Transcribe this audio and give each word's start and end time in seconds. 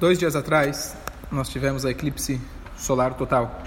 Dois 0.00 0.18
dias 0.18 0.34
atrás, 0.34 0.96
nós 1.30 1.48
tivemos 1.48 1.84
a 1.84 1.90
eclipse 1.90 2.40
solar 2.76 3.14
total. 3.14 3.62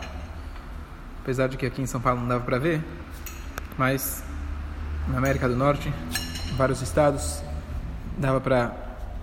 Apesar 1.21 1.47
de 1.47 1.55
que 1.55 1.65
aqui 1.65 1.81
em 1.81 1.85
São 1.85 2.01
Paulo 2.01 2.19
não 2.19 2.27
dava 2.27 2.43
para 2.43 2.59
ver, 2.59 2.83
mas 3.77 4.21
na 5.07 5.19
América 5.19 5.47
do 5.47 5.55
Norte, 5.55 5.87
em 6.51 6.55
vários 6.57 6.81
estados, 6.81 7.41
dava 8.17 8.41
para 8.41 8.75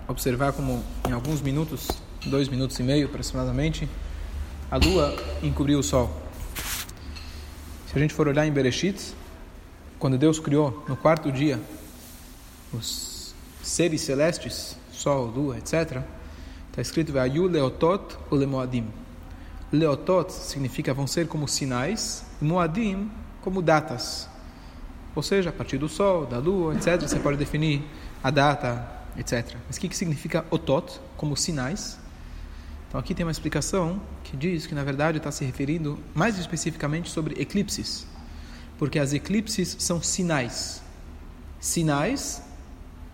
observar 0.07 0.51
como 0.53 0.83
em 1.07 1.11
alguns 1.11 1.41
minutos, 1.41 1.87
dois 2.25 2.49
minutos 2.49 2.79
e 2.79 2.83
meio 2.83 3.05
aproximadamente, 3.05 3.87
a 4.71 4.77
lua 4.77 5.15
encobriu 5.43 5.77
o 5.77 5.83
sol. 5.83 6.09
Se 7.87 7.95
a 7.95 7.99
gente 7.99 8.15
for 8.15 8.27
olhar 8.27 8.47
em 8.47 8.51
Bereshit, 8.51 9.13
quando 9.99 10.17
Deus 10.17 10.39
criou 10.39 10.83
no 10.87 10.97
quarto 10.97 11.31
dia 11.31 11.61
os 12.73 13.35
seres 13.61 14.01
celestes, 14.01 14.75
sol, 14.91 15.27
lua, 15.27 15.59
etc., 15.59 16.01
está 16.75 16.81
escrito 16.81 17.13
Vayu 17.13 17.47
Leotot 17.47 18.17
Ulemoadim. 18.29 18.85
Leotot 19.71 20.29
significa 20.29 20.93
vão 20.93 21.07
ser 21.07 21.25
como 21.25 21.47
sinais, 21.47 22.25
Moadim 22.41 23.09
como 23.41 23.61
datas. 23.61 24.27
Ou 25.15 25.23
seja, 25.23 25.51
a 25.51 25.53
partir 25.53 25.77
do 25.77 25.87
sol, 25.87 26.25
da 26.25 26.37
lua, 26.37 26.75
etc., 26.75 26.99
você 26.99 27.17
pode 27.17 27.37
definir 27.37 27.81
a 28.21 28.29
data, 28.29 28.85
etc. 29.17 29.55
Mas 29.65 29.77
o 29.77 29.79
que, 29.79 29.87
que 29.87 29.95
significa 29.95 30.45
otot, 30.51 30.99
como 31.15 31.37
sinais? 31.37 31.97
Então 32.89 32.99
aqui 32.99 33.15
tem 33.15 33.25
uma 33.25 33.31
explicação 33.31 34.01
que 34.25 34.35
diz 34.35 34.67
que 34.67 34.75
na 34.75 34.83
verdade 34.83 35.17
está 35.17 35.31
se 35.31 35.45
referindo 35.45 35.97
mais 36.13 36.37
especificamente 36.37 37.09
sobre 37.09 37.41
eclipses, 37.41 38.05
porque 38.77 38.99
as 38.99 39.13
eclipses 39.13 39.77
são 39.79 40.03
sinais. 40.03 40.83
Sinais 41.57 42.41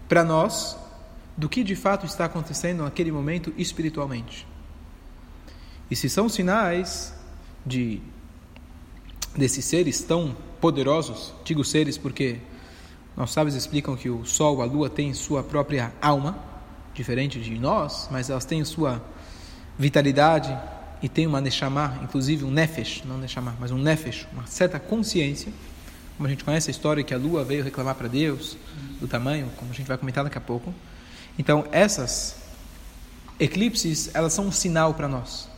para 0.10 0.24
nós 0.24 0.76
do 1.38 1.50
que 1.50 1.64
de 1.64 1.76
fato 1.76 2.06
está 2.06 2.26
acontecendo 2.26 2.84
naquele 2.84 3.12
momento 3.12 3.54
espiritualmente. 3.58 4.48
E 5.90 5.96
se 5.96 6.10
são 6.10 6.30
sinais 6.30 7.14
de 7.66 8.02
desses 9.36 9.64
seres 9.66 10.02
tão 10.02 10.36
poderosos, 10.60 11.34
digo 11.44 11.64
seres 11.64 11.98
porque 11.98 12.40
nossos 13.16 13.34
sábios 13.34 13.56
explicam 13.56 13.96
que 13.96 14.10
o 14.10 14.26
Sol, 14.26 14.62
a 14.62 14.66
Lua 14.66 14.90
têm 14.90 15.14
sua 15.14 15.44
própria 15.44 15.94
alma, 16.02 16.38
diferente 16.94 17.40
de 17.40 17.58
nós, 17.58 18.08
mas 18.12 18.30
elas 18.30 18.46
têm 18.46 18.64
sua 18.64 19.04
vitalidade 19.78 20.58
e 21.02 21.10
têm 21.10 21.26
uma 21.28 21.42
neshama, 21.42 22.00
inclusive 22.04 22.46
um 22.46 22.52
nefesh, 22.52 23.04
não 23.06 23.18
neshama, 23.18 23.56
mas 23.60 23.72
um 23.72 23.78
nefesh, 23.78 24.28
uma 24.32 24.46
certa 24.46 24.80
consciência. 24.80 25.52
Como 26.16 26.28
a 26.28 26.30
gente 26.30 26.44
conhece 26.44 26.70
a 26.70 26.72
história 26.72 27.04
que 27.04 27.14
a 27.14 27.18
Lua 27.18 27.44
veio 27.44 27.64
reclamar 27.64 27.96
para 27.96 28.08
Deus 28.08 28.56
do 29.00 29.08
tamanho, 29.08 29.50
como 29.58 29.72
a 29.72 29.74
gente 29.74 29.88
vai 29.88 29.98
comentar 29.98 30.24
daqui 30.24 30.38
a 30.38 30.42
pouco. 30.42 30.74
Então, 31.38 31.66
essas 31.72 32.36
eclipses, 33.40 34.14
elas 34.14 34.34
são 34.34 34.48
um 34.48 34.52
sinal 34.52 34.94
para 34.94 35.08
nós. 35.08 35.50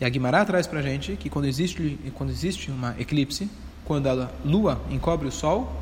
E 0.00 0.04
a 0.04 0.08
Guimarães 0.08 0.46
traz 0.46 0.66
para 0.66 0.80
a 0.80 0.82
gente 0.82 1.16
que 1.16 1.28
quando 1.28 1.46
existe, 1.46 1.98
quando 2.14 2.30
existe 2.30 2.70
uma 2.70 2.94
eclipse, 2.98 3.50
quando 3.84 4.06
a 4.08 4.30
lua 4.44 4.80
encobre 4.90 5.26
o 5.26 5.32
sol, 5.32 5.72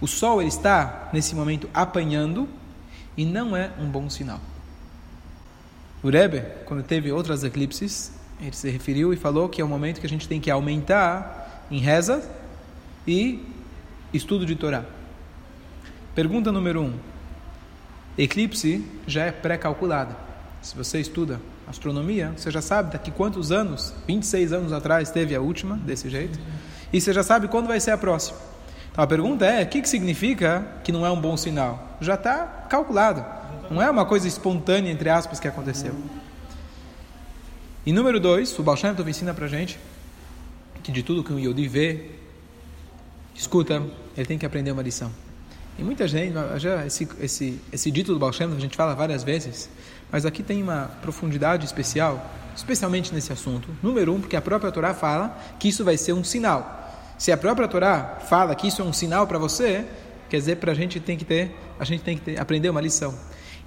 o 0.00 0.06
sol 0.06 0.40
ele 0.40 0.48
está 0.48 1.10
nesse 1.12 1.34
momento 1.34 1.68
apanhando 1.72 2.48
e 3.16 3.24
não 3.24 3.56
é 3.56 3.70
um 3.78 3.86
bom 3.86 4.08
sinal. 4.08 4.40
O 6.02 6.08
Rebbe, 6.08 6.42
quando 6.66 6.82
teve 6.82 7.12
outras 7.12 7.44
eclipses, 7.44 8.12
ele 8.40 8.56
se 8.56 8.68
referiu 8.68 9.12
e 9.12 9.16
falou 9.16 9.48
que 9.48 9.60
é 9.60 9.64
o 9.64 9.68
momento 9.68 10.00
que 10.00 10.06
a 10.06 10.08
gente 10.08 10.26
tem 10.26 10.40
que 10.40 10.50
aumentar 10.50 11.64
em 11.70 11.78
reza 11.78 12.28
e 13.06 13.44
estudo 14.12 14.44
de 14.44 14.56
Torá. 14.56 14.84
Pergunta 16.14 16.50
número 16.50 16.82
um: 16.82 16.94
eclipse 18.16 18.84
já 19.06 19.24
é 19.24 19.32
pré-calculada. 19.32 20.16
Se 20.60 20.76
você 20.76 21.00
estuda 21.00 21.40
astronomia, 21.66 22.32
você 22.36 22.50
já 22.50 22.60
sabe 22.60 22.92
daqui 22.92 23.10
quantos 23.10 23.50
anos, 23.50 23.92
26 24.06 24.52
anos 24.52 24.72
atrás, 24.72 25.10
teve 25.10 25.34
a 25.34 25.40
última 25.40 25.76
desse 25.76 26.08
jeito, 26.10 26.38
e 26.92 27.00
você 27.00 27.12
já 27.12 27.22
sabe 27.22 27.48
quando 27.48 27.66
vai 27.66 27.80
ser 27.80 27.92
a 27.92 27.98
próxima. 27.98 28.38
Então 28.90 29.02
a 29.02 29.06
pergunta 29.06 29.46
é: 29.46 29.62
o 29.62 29.66
que, 29.66 29.80
que 29.80 29.88
significa 29.88 30.66
que 30.84 30.92
não 30.92 31.06
é 31.06 31.10
um 31.10 31.20
bom 31.20 31.36
sinal? 31.36 31.96
Já 32.00 32.14
está 32.14 32.44
calculado, 32.68 33.24
não 33.70 33.80
é 33.80 33.90
uma 33.90 34.04
coisa 34.04 34.28
espontânea, 34.28 34.90
entre 34.90 35.08
aspas, 35.08 35.40
que 35.40 35.48
aconteceu. 35.48 35.94
E 37.84 37.92
número 37.92 38.20
dois, 38.20 38.56
o 38.58 38.62
Baal 38.62 38.76
Shem 38.76 38.94
Tov 38.94 39.08
ensina 39.08 39.34
para 39.34 39.48
gente 39.48 39.78
que 40.82 40.90
de 40.90 41.02
tudo 41.02 41.22
que 41.22 41.32
o 41.32 41.38
Yodi 41.38 41.68
vê, 41.68 42.10
escuta, 43.34 43.82
ele 44.16 44.26
tem 44.26 44.36
que 44.36 44.44
aprender 44.44 44.72
uma 44.72 44.82
lição. 44.82 45.12
E 45.78 45.82
muita 45.82 46.06
gente, 46.06 46.34
já 46.58 46.86
esse, 46.86 47.08
esse, 47.20 47.60
esse 47.72 47.90
dito 47.90 48.12
do 48.12 48.18
Baal 48.18 48.32
Shem 48.32 48.46
a 48.46 48.60
gente 48.60 48.76
fala 48.76 48.94
várias 48.94 49.24
vezes, 49.24 49.70
mas 50.10 50.26
aqui 50.26 50.42
tem 50.42 50.62
uma 50.62 50.90
profundidade 51.00 51.64
especial, 51.64 52.30
especialmente 52.54 53.14
nesse 53.14 53.32
assunto. 53.32 53.68
Número 53.82 54.12
um, 54.14 54.20
porque 54.20 54.36
a 54.36 54.42
própria 54.42 54.70
Torá 54.70 54.92
fala 54.92 55.38
que 55.58 55.68
isso 55.68 55.82
vai 55.84 55.96
ser 55.96 56.12
um 56.12 56.22
sinal. 56.22 56.80
Se 57.18 57.32
a 57.32 57.36
própria 57.36 57.66
Torá 57.66 58.18
fala 58.28 58.54
que 58.54 58.68
isso 58.68 58.82
é 58.82 58.84
um 58.84 58.92
sinal 58.92 59.26
para 59.26 59.38
você, 59.38 59.86
quer 60.28 60.36
dizer, 60.36 60.56
para 60.56 60.72
a 60.72 60.74
gente 60.74 61.00
tem 61.00 61.16
que 61.16 61.24
ter, 61.24 61.56
a 61.78 61.84
gente 61.84 62.02
tem 62.02 62.16
que 62.16 62.22
ter, 62.22 62.40
aprender 62.40 62.68
uma 62.68 62.80
lição. 62.80 63.14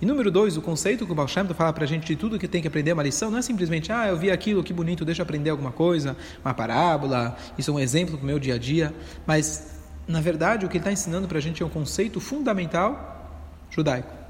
E 0.02 0.06
número 0.06 0.30
dois, 0.30 0.58
o 0.58 0.62
conceito 0.62 1.06
que 1.06 1.12
o 1.12 1.16
Baal 1.16 1.28
Shem 1.28 1.46
fala 1.48 1.72
para 1.72 1.86
a 1.86 1.88
gente 1.88 2.06
de 2.06 2.16
tudo 2.18 2.38
que 2.38 2.48
tem 2.48 2.62
que 2.62 2.68
aprender 2.68 2.92
uma 2.92 3.02
lição 3.02 3.32
não 3.32 3.38
é 3.38 3.42
simplesmente, 3.42 3.92
ah, 3.92 4.08
eu 4.08 4.18
vi 4.18 4.30
aquilo, 4.30 4.62
que 4.62 4.74
bonito, 4.74 5.06
deixa 5.06 5.22
eu 5.22 5.24
aprender 5.24 5.50
alguma 5.50 5.72
coisa, 5.72 6.18
uma 6.44 6.54
parábola, 6.54 7.38
isso 7.58 7.72
é 7.72 7.74
um 7.74 7.80
exemplo 7.80 8.18
para 8.18 8.24
o 8.24 8.28
meu 8.28 8.38
dia 8.38 8.56
a 8.56 8.58
dia, 8.58 8.94
mas, 9.26 9.85
na 10.08 10.22
verdade, 10.22 10.66
o 10.66 10.70
que 10.70 10.78
ele 10.78 10.82
está 10.82 10.92
ensinando 10.92 11.28
para 11.28 11.38
a 11.38 11.42
gente 11.42 11.64
é 11.64 11.66
um 11.66 11.70
conceito 11.70 12.20
fundamental 12.20 13.44
judaico 13.70 14.26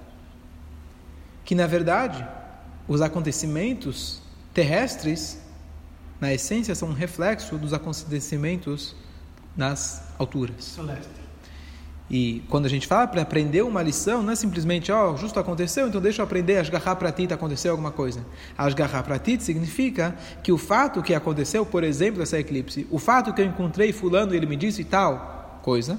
que 1.45 1.53
na 1.53 1.67
verdade 1.67 2.27
os 2.87 3.01
acontecimentos 3.01 4.21
terrestres, 4.53 5.39
na 6.19 6.33
essência, 6.33 6.73
são 6.75 6.89
um 6.89 6.93
reflexo 6.93 7.57
dos 7.57 7.73
acontecimentos 7.73 8.95
nas 9.55 10.03
alturas. 10.17 10.63
Celeste. 10.63 11.25
E 12.09 12.43
quando 12.49 12.67
a 12.67 12.69
gente 12.69 12.85
fala 12.85 13.07
para 13.07 13.23
aprender 13.23 13.63
uma 13.63 13.81
lição, 13.81 14.21
não 14.21 14.31
é 14.31 14.35
simplesmente, 14.35 14.91
ó, 14.91 15.11
oh, 15.11 15.17
justo 15.17 15.39
aconteceu, 15.39 15.87
então 15.87 15.99
deixa 15.99 16.21
eu 16.21 16.25
aprender, 16.25 16.57
asgarrar 16.57 16.95
para 16.95 17.11
ti, 17.11 17.27
aconteceu 17.31 17.71
alguma 17.71 17.91
coisa. 17.91 18.23
Asgarrar 18.55 19.03
para 19.03 19.17
ti 19.17 19.41
significa 19.41 20.15
que 20.43 20.51
o 20.51 20.57
fato 20.57 21.01
que 21.01 21.15
aconteceu, 21.15 21.65
por 21.65 21.83
exemplo, 21.83 22.21
essa 22.21 22.39
eclipse, 22.39 22.87
o 22.91 22.99
fato 22.99 23.33
que 23.33 23.41
eu 23.41 23.45
encontrei 23.45 23.91
fulano 23.91 24.33
e 24.33 24.37
ele 24.37 24.45
me 24.45 24.55
disse 24.55 24.83
tal 24.83 25.34
coisa, 25.65 25.97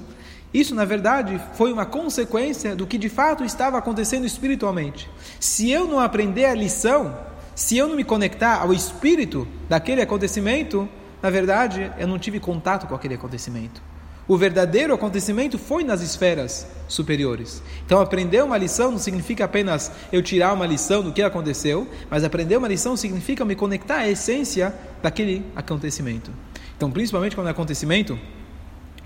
isso, 0.53 0.73
na 0.73 0.85
verdade, 0.85 1.41
foi 1.55 1.73
uma 1.73 1.85
consequência 1.85 2.73
do 2.73 2.87
que 2.87 2.97
de 2.97 3.09
fato 3.09 3.43
estava 3.43 3.77
acontecendo 3.77 4.25
espiritualmente. 4.25 5.09
Se 5.41 5.69
eu 5.69 5.85
não 5.85 5.99
aprender 5.99 6.45
a 6.45 6.53
lição, 6.53 7.13
se 7.53 7.77
eu 7.77 7.89
não 7.89 7.97
me 7.97 8.05
conectar 8.05 8.61
ao 8.61 8.73
espírito 8.73 9.45
daquele 9.67 10.01
acontecimento, 10.01 10.87
na 11.21 11.29
verdade, 11.29 11.91
eu 11.99 12.07
não 12.07 12.17
tive 12.17 12.39
contato 12.39 12.87
com 12.87 12.95
aquele 12.95 13.15
acontecimento. 13.15 13.81
O 14.25 14.37
verdadeiro 14.37 14.93
acontecimento 14.93 15.57
foi 15.57 15.83
nas 15.83 16.01
esferas 16.01 16.67
superiores. 16.87 17.61
Então, 17.85 17.99
aprender 17.99 18.41
uma 18.43 18.57
lição 18.57 18.91
não 18.91 18.99
significa 18.99 19.45
apenas 19.45 19.91
eu 20.11 20.21
tirar 20.21 20.53
uma 20.53 20.65
lição 20.65 21.03
do 21.03 21.11
que 21.11 21.21
aconteceu, 21.21 21.87
mas 22.09 22.23
aprender 22.23 22.57
uma 22.57 22.67
lição 22.67 22.95
significa 22.95 23.43
me 23.43 23.55
conectar 23.55 23.97
à 23.97 24.09
essência 24.09 24.73
daquele 25.01 25.45
acontecimento. 25.55 26.31
Então, 26.75 26.89
principalmente 26.89 27.35
quando 27.35 27.47
é 27.47 27.51
acontecimento 27.51 28.17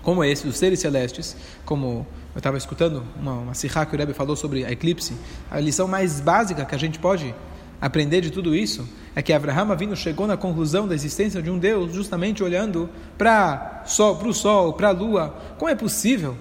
como 0.02 0.24
esse, 0.24 0.46
dos 0.46 0.58
seres 0.58 0.80
celestes, 0.80 1.36
como 1.64 2.06
eu 2.34 2.38
estava 2.38 2.56
escutando 2.56 3.02
uma, 3.18 3.32
uma 3.32 3.54
sirra 3.54 3.86
que 3.86 3.94
o 3.94 3.98
Rebbe 3.98 4.12
falou 4.12 4.34
sobre 4.34 4.64
a 4.64 4.72
eclipse, 4.72 5.14
a 5.50 5.60
lição 5.60 5.86
mais 5.86 6.20
básica 6.20 6.64
que 6.64 6.74
a 6.74 6.78
gente 6.78 6.98
pode 6.98 7.34
aprender 7.80 8.20
de 8.20 8.30
tudo 8.30 8.54
isso 8.54 8.88
é 9.14 9.20
que 9.20 9.32
Abraham 9.32 9.72
Avinu 9.72 9.96
chegou 9.96 10.26
na 10.26 10.36
conclusão 10.36 10.86
da 10.86 10.94
existência 10.94 11.42
de 11.42 11.50
um 11.50 11.58
Deus 11.58 11.92
justamente 11.92 12.42
olhando 12.42 12.88
para 13.18 13.82
sol, 13.84 14.20
o 14.24 14.32
sol, 14.32 14.72
para 14.72 14.88
a 14.88 14.92
lua. 14.92 15.36
Como 15.58 15.70
é 15.70 15.74
possível 15.74 16.36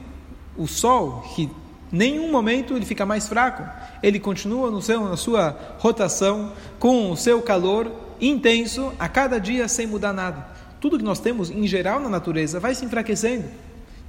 o 0.56 0.68
sol, 0.68 1.24
que 1.36 1.50
nenhum 1.92 2.32
momento 2.32 2.76
ele 2.76 2.86
fica 2.86 3.06
mais 3.06 3.28
fraco, 3.28 3.64
ele 4.02 4.20
continua 4.20 4.72
no 4.72 4.82
seu, 4.82 5.04
na 5.04 5.18
sua 5.18 5.58
rotação, 5.80 6.54
com 6.80 7.12
o 7.12 7.18
seu 7.18 7.42
calor 7.42 7.92
intenso 8.22 8.94
a 9.00 9.10
cada 9.10 9.40
dia 9.40 9.68
sem 9.68 9.88
mudar 9.88 10.14
nada 10.14 10.51
tudo 10.82 10.98
que 10.98 11.04
nós 11.04 11.20
temos 11.20 11.52
em 11.52 11.66
geral 11.68 12.00
na 12.00 12.10
natureza 12.10 12.60
vai 12.60 12.74
se 12.74 12.84
enfraquecendo. 12.84 13.46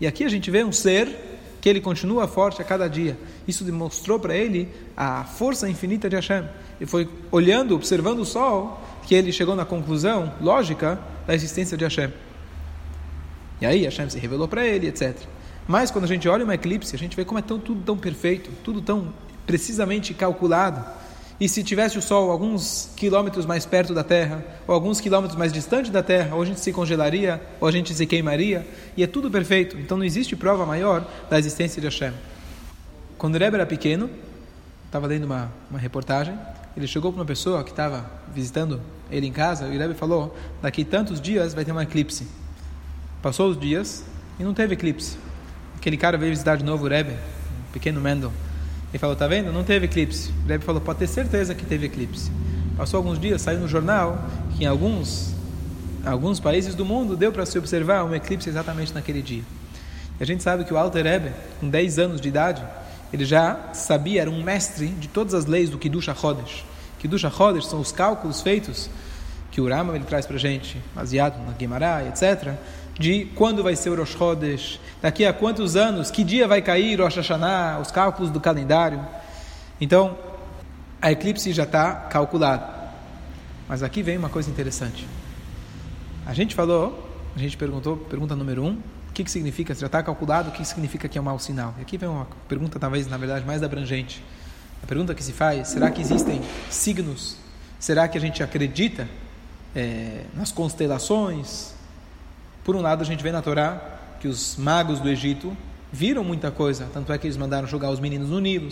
E 0.00 0.06
aqui 0.06 0.24
a 0.24 0.28
gente 0.28 0.50
vê 0.50 0.64
um 0.64 0.72
ser 0.72 1.06
que 1.60 1.68
ele 1.68 1.80
continua 1.80 2.26
forte 2.26 2.60
a 2.60 2.64
cada 2.64 2.88
dia. 2.88 3.16
Isso 3.46 3.62
demonstrou 3.62 4.18
para 4.18 4.34
ele 4.34 4.68
a 4.96 5.22
força 5.22 5.68
infinita 5.68 6.08
de 6.08 6.16
Hashem. 6.16 6.44
E 6.80 6.86
foi 6.86 7.08
olhando, 7.30 7.76
observando 7.76 8.18
o 8.20 8.24
sol, 8.24 8.82
que 9.06 9.14
ele 9.14 9.30
chegou 9.30 9.54
na 9.54 9.64
conclusão 9.64 10.32
lógica 10.40 10.98
da 11.26 11.34
existência 11.34 11.76
de 11.76 11.84
Hashem. 11.84 12.10
E 13.60 13.66
aí 13.66 13.84
Hashem 13.84 14.10
se 14.10 14.18
revelou 14.18 14.48
para 14.48 14.66
ele, 14.66 14.88
etc. 14.88 15.16
Mas 15.68 15.90
quando 15.90 16.04
a 16.04 16.08
gente 16.08 16.28
olha 16.28 16.42
uma 16.42 16.54
eclipse, 16.54 16.96
a 16.96 16.98
gente 16.98 17.14
vê 17.14 17.24
como 17.24 17.38
é 17.38 17.42
tão, 17.42 17.60
tudo 17.60 17.82
tão 17.82 17.96
perfeito, 17.96 18.50
tudo 18.64 18.80
tão 18.82 19.12
precisamente 19.46 20.14
calculado. 20.14 20.84
E 21.40 21.48
se 21.48 21.62
tivesse 21.64 21.98
o 21.98 22.02
Sol 22.02 22.30
alguns 22.30 22.90
quilômetros 22.96 23.44
mais 23.44 23.66
perto 23.66 23.92
da 23.92 24.04
Terra, 24.04 24.44
ou 24.66 24.74
alguns 24.74 25.00
quilômetros 25.00 25.36
mais 25.36 25.52
distante 25.52 25.90
da 25.90 26.02
Terra, 26.02 26.36
ou 26.36 26.42
a 26.42 26.44
gente 26.44 26.60
se 26.60 26.72
congelaria, 26.72 27.40
ou 27.60 27.66
a 27.66 27.72
gente 27.72 27.92
se 27.94 28.06
queimaria, 28.06 28.66
e 28.96 29.02
é 29.02 29.06
tudo 29.06 29.30
perfeito. 29.30 29.76
Então 29.78 29.96
não 29.96 30.04
existe 30.04 30.36
prova 30.36 30.64
maior 30.64 31.06
da 31.28 31.38
existência 31.38 31.80
de 31.80 31.86
Hashem. 31.88 32.12
Quando 33.18 33.34
o 33.34 33.38
Rebbe 33.38 33.56
era 33.56 33.66
pequeno, 33.66 34.08
estava 34.86 35.06
lendo 35.06 35.24
uma, 35.24 35.52
uma 35.70 35.78
reportagem, 35.78 36.38
ele 36.76 36.86
chegou 36.86 37.12
para 37.12 37.20
uma 37.20 37.26
pessoa 37.26 37.62
que 37.64 37.70
estava 37.70 38.08
visitando 38.34 38.80
ele 39.10 39.26
em 39.26 39.32
casa 39.32 39.66
e 39.68 39.76
o 39.76 39.78
Rebbe 39.78 39.94
falou: 39.94 40.36
daqui 40.60 40.84
tantos 40.84 41.20
dias 41.20 41.54
vai 41.54 41.64
ter 41.64 41.72
um 41.72 41.80
eclipse. 41.80 42.26
Passou 43.20 43.50
os 43.50 43.58
dias 43.58 44.04
e 44.38 44.44
não 44.44 44.54
teve 44.54 44.74
eclipse. 44.74 45.16
Aquele 45.76 45.96
cara 45.96 46.16
veio 46.16 46.30
visitar 46.30 46.56
de 46.56 46.64
novo 46.64 46.86
o 46.86 46.88
Rebbe, 46.88 47.12
um 47.12 47.72
pequeno 47.72 48.00
Mendel. 48.00 48.32
Ele 48.92 48.98
falou: 48.98 49.16
tá 49.16 49.26
vendo? 49.26 49.50
Não 49.50 49.64
teve 49.64 49.86
eclipse. 49.86 50.30
O 50.44 50.48
Rebbe 50.48 50.64
falou: 50.64 50.80
pode 50.80 50.98
ter 50.98 51.06
certeza 51.06 51.54
que 51.54 51.64
teve 51.64 51.86
eclipse. 51.86 52.30
Passou 52.76 52.98
alguns 52.98 53.18
dias, 53.18 53.40
saiu 53.40 53.60
no 53.60 53.68
jornal 53.68 54.28
que 54.54 54.64
em 54.64 54.66
alguns, 54.66 55.34
alguns 56.04 56.38
países 56.38 56.74
do 56.74 56.84
mundo 56.84 57.16
deu 57.16 57.32
para 57.32 57.46
se 57.46 57.58
observar 57.58 58.04
um 58.04 58.14
eclipse 58.14 58.48
exatamente 58.48 58.92
naquele 58.92 59.22
dia. 59.22 59.42
E 60.20 60.22
a 60.22 60.26
gente 60.26 60.42
sabe 60.42 60.64
que 60.64 60.72
o 60.72 60.76
Alter 60.76 61.04
Rebbe, 61.04 61.32
com 61.58 61.68
10 61.68 61.98
anos 61.98 62.20
de 62.20 62.28
idade, 62.28 62.62
ele 63.12 63.24
já 63.24 63.72
sabia, 63.72 64.22
era 64.22 64.30
um 64.30 64.42
mestre 64.42 64.86
de 64.88 65.08
todas 65.08 65.34
as 65.34 65.46
leis 65.46 65.70
do 65.70 65.78
Kiddush 65.78 66.08
HaChodesh. 66.08 66.64
Kiddush 66.98 67.24
HaChodesh 67.24 67.66
são 67.66 67.80
os 67.80 67.92
cálculos 67.92 68.42
feitos 68.42 68.88
que 69.50 69.60
o 69.60 69.68
Rama 69.68 69.94
ele 69.94 70.04
traz 70.04 70.24
para 70.24 70.36
a 70.36 70.38
gente, 70.38 70.80
baseado 70.94 71.36
na 71.46 71.52
Gemara, 71.58 72.06
etc., 72.08 72.54
de 72.98 73.26
quando 73.34 73.62
vai 73.62 73.74
ser 73.74 73.90
o 73.90 73.96
Rosh 73.96 74.10
Chodesh, 74.16 74.80
daqui 75.00 75.24
a 75.24 75.32
quantos 75.32 75.76
anos, 75.76 76.10
que 76.10 76.22
dia 76.22 76.46
vai 76.46 76.60
cair 76.60 77.00
o 77.00 77.04
Rosh 77.04 77.16
Hashanah, 77.16 77.78
os 77.80 77.90
cálculos 77.90 78.30
do 78.30 78.40
calendário. 78.40 79.00
Então, 79.80 80.16
a 81.00 81.10
eclipse 81.10 81.52
já 81.52 81.64
está 81.64 81.94
calculada. 81.94 82.82
Mas 83.68 83.82
aqui 83.82 84.02
vem 84.02 84.16
uma 84.16 84.28
coisa 84.28 84.50
interessante. 84.50 85.06
A 86.26 86.34
gente 86.34 86.54
falou, 86.54 87.08
a 87.34 87.38
gente 87.38 87.56
perguntou, 87.56 87.96
pergunta 87.96 88.36
número 88.36 88.62
um, 88.62 88.78
o 89.08 89.12
que, 89.12 89.24
que 89.24 89.30
significa, 89.30 89.74
se 89.74 89.80
já 89.80 89.86
está 89.86 90.02
calculado, 90.02 90.50
o 90.50 90.52
que 90.52 90.64
significa 90.64 91.08
que 91.08 91.18
é 91.18 91.20
um 91.20 91.24
mau 91.24 91.38
sinal? 91.38 91.74
E 91.78 91.82
aqui 91.82 91.98
vem 91.98 92.08
uma 92.08 92.26
pergunta, 92.48 92.78
talvez, 92.78 93.06
na 93.06 93.16
verdade, 93.16 93.44
mais 93.44 93.62
abrangente. 93.62 94.22
A 94.82 94.86
pergunta 94.86 95.14
que 95.14 95.22
se 95.22 95.32
faz, 95.32 95.68
será 95.68 95.90
que 95.90 96.00
existem 96.00 96.40
signos? 96.70 97.36
Será 97.78 98.06
que 98.08 98.16
a 98.16 98.20
gente 98.20 98.42
acredita 98.42 99.08
é, 99.74 100.24
nas 100.34 100.52
constelações? 100.52 101.74
Por 102.64 102.76
um 102.76 102.80
lado, 102.80 103.02
a 103.02 103.04
gente 103.04 103.22
vê 103.22 103.32
na 103.32 103.42
Torá 103.42 103.80
que 104.20 104.28
os 104.28 104.56
magos 104.56 105.00
do 105.00 105.08
Egito 105.08 105.56
viram 105.92 106.22
muita 106.22 106.50
coisa, 106.50 106.88
tanto 106.92 107.12
é 107.12 107.18
que 107.18 107.26
eles 107.26 107.36
mandaram 107.36 107.66
jogar 107.66 107.90
os 107.90 107.98
meninos 107.98 108.30
no 108.30 108.40
Nilo. 108.40 108.68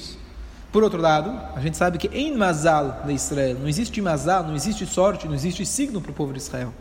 Por 0.73 0.85
outro 0.85 1.01
lado, 1.01 1.37
a 1.57 1.61
gente 1.61 1.77
sabe 1.77 1.99
que 1.99 2.07
em 2.17 2.37
Mazal 2.37 3.03
de 3.05 3.13
Israel 3.13 3.59
não 3.59 3.69
existe 3.69 4.01
Mazal, 4.01 4.45
não 4.45 4.55
existe 4.55 4.87
sorte, 4.87 5.27
não 5.27 5.35
existe 5.35 5.67
signo 5.67 6.01
para 6.01 6.13
o 6.13 6.15
povo 6.15 6.33
de 6.33 6.39
Israel. 6.39 6.73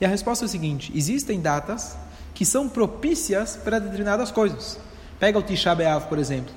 E 0.00 0.04
a 0.04 0.08
resposta 0.08 0.44
é 0.44 0.46
a 0.46 0.48
seguinte: 0.48 0.92
existem 0.94 1.40
datas 1.40 1.96
que 2.34 2.44
são 2.44 2.68
propícias 2.68 3.56
para 3.56 3.78
determinadas 3.78 4.32
coisas. 4.32 4.78
Pega 5.20 5.38
o 5.38 5.42
Tisha 5.42 5.74
B'Av, 5.74 6.06
por 6.08 6.18
exemplo. 6.18 6.52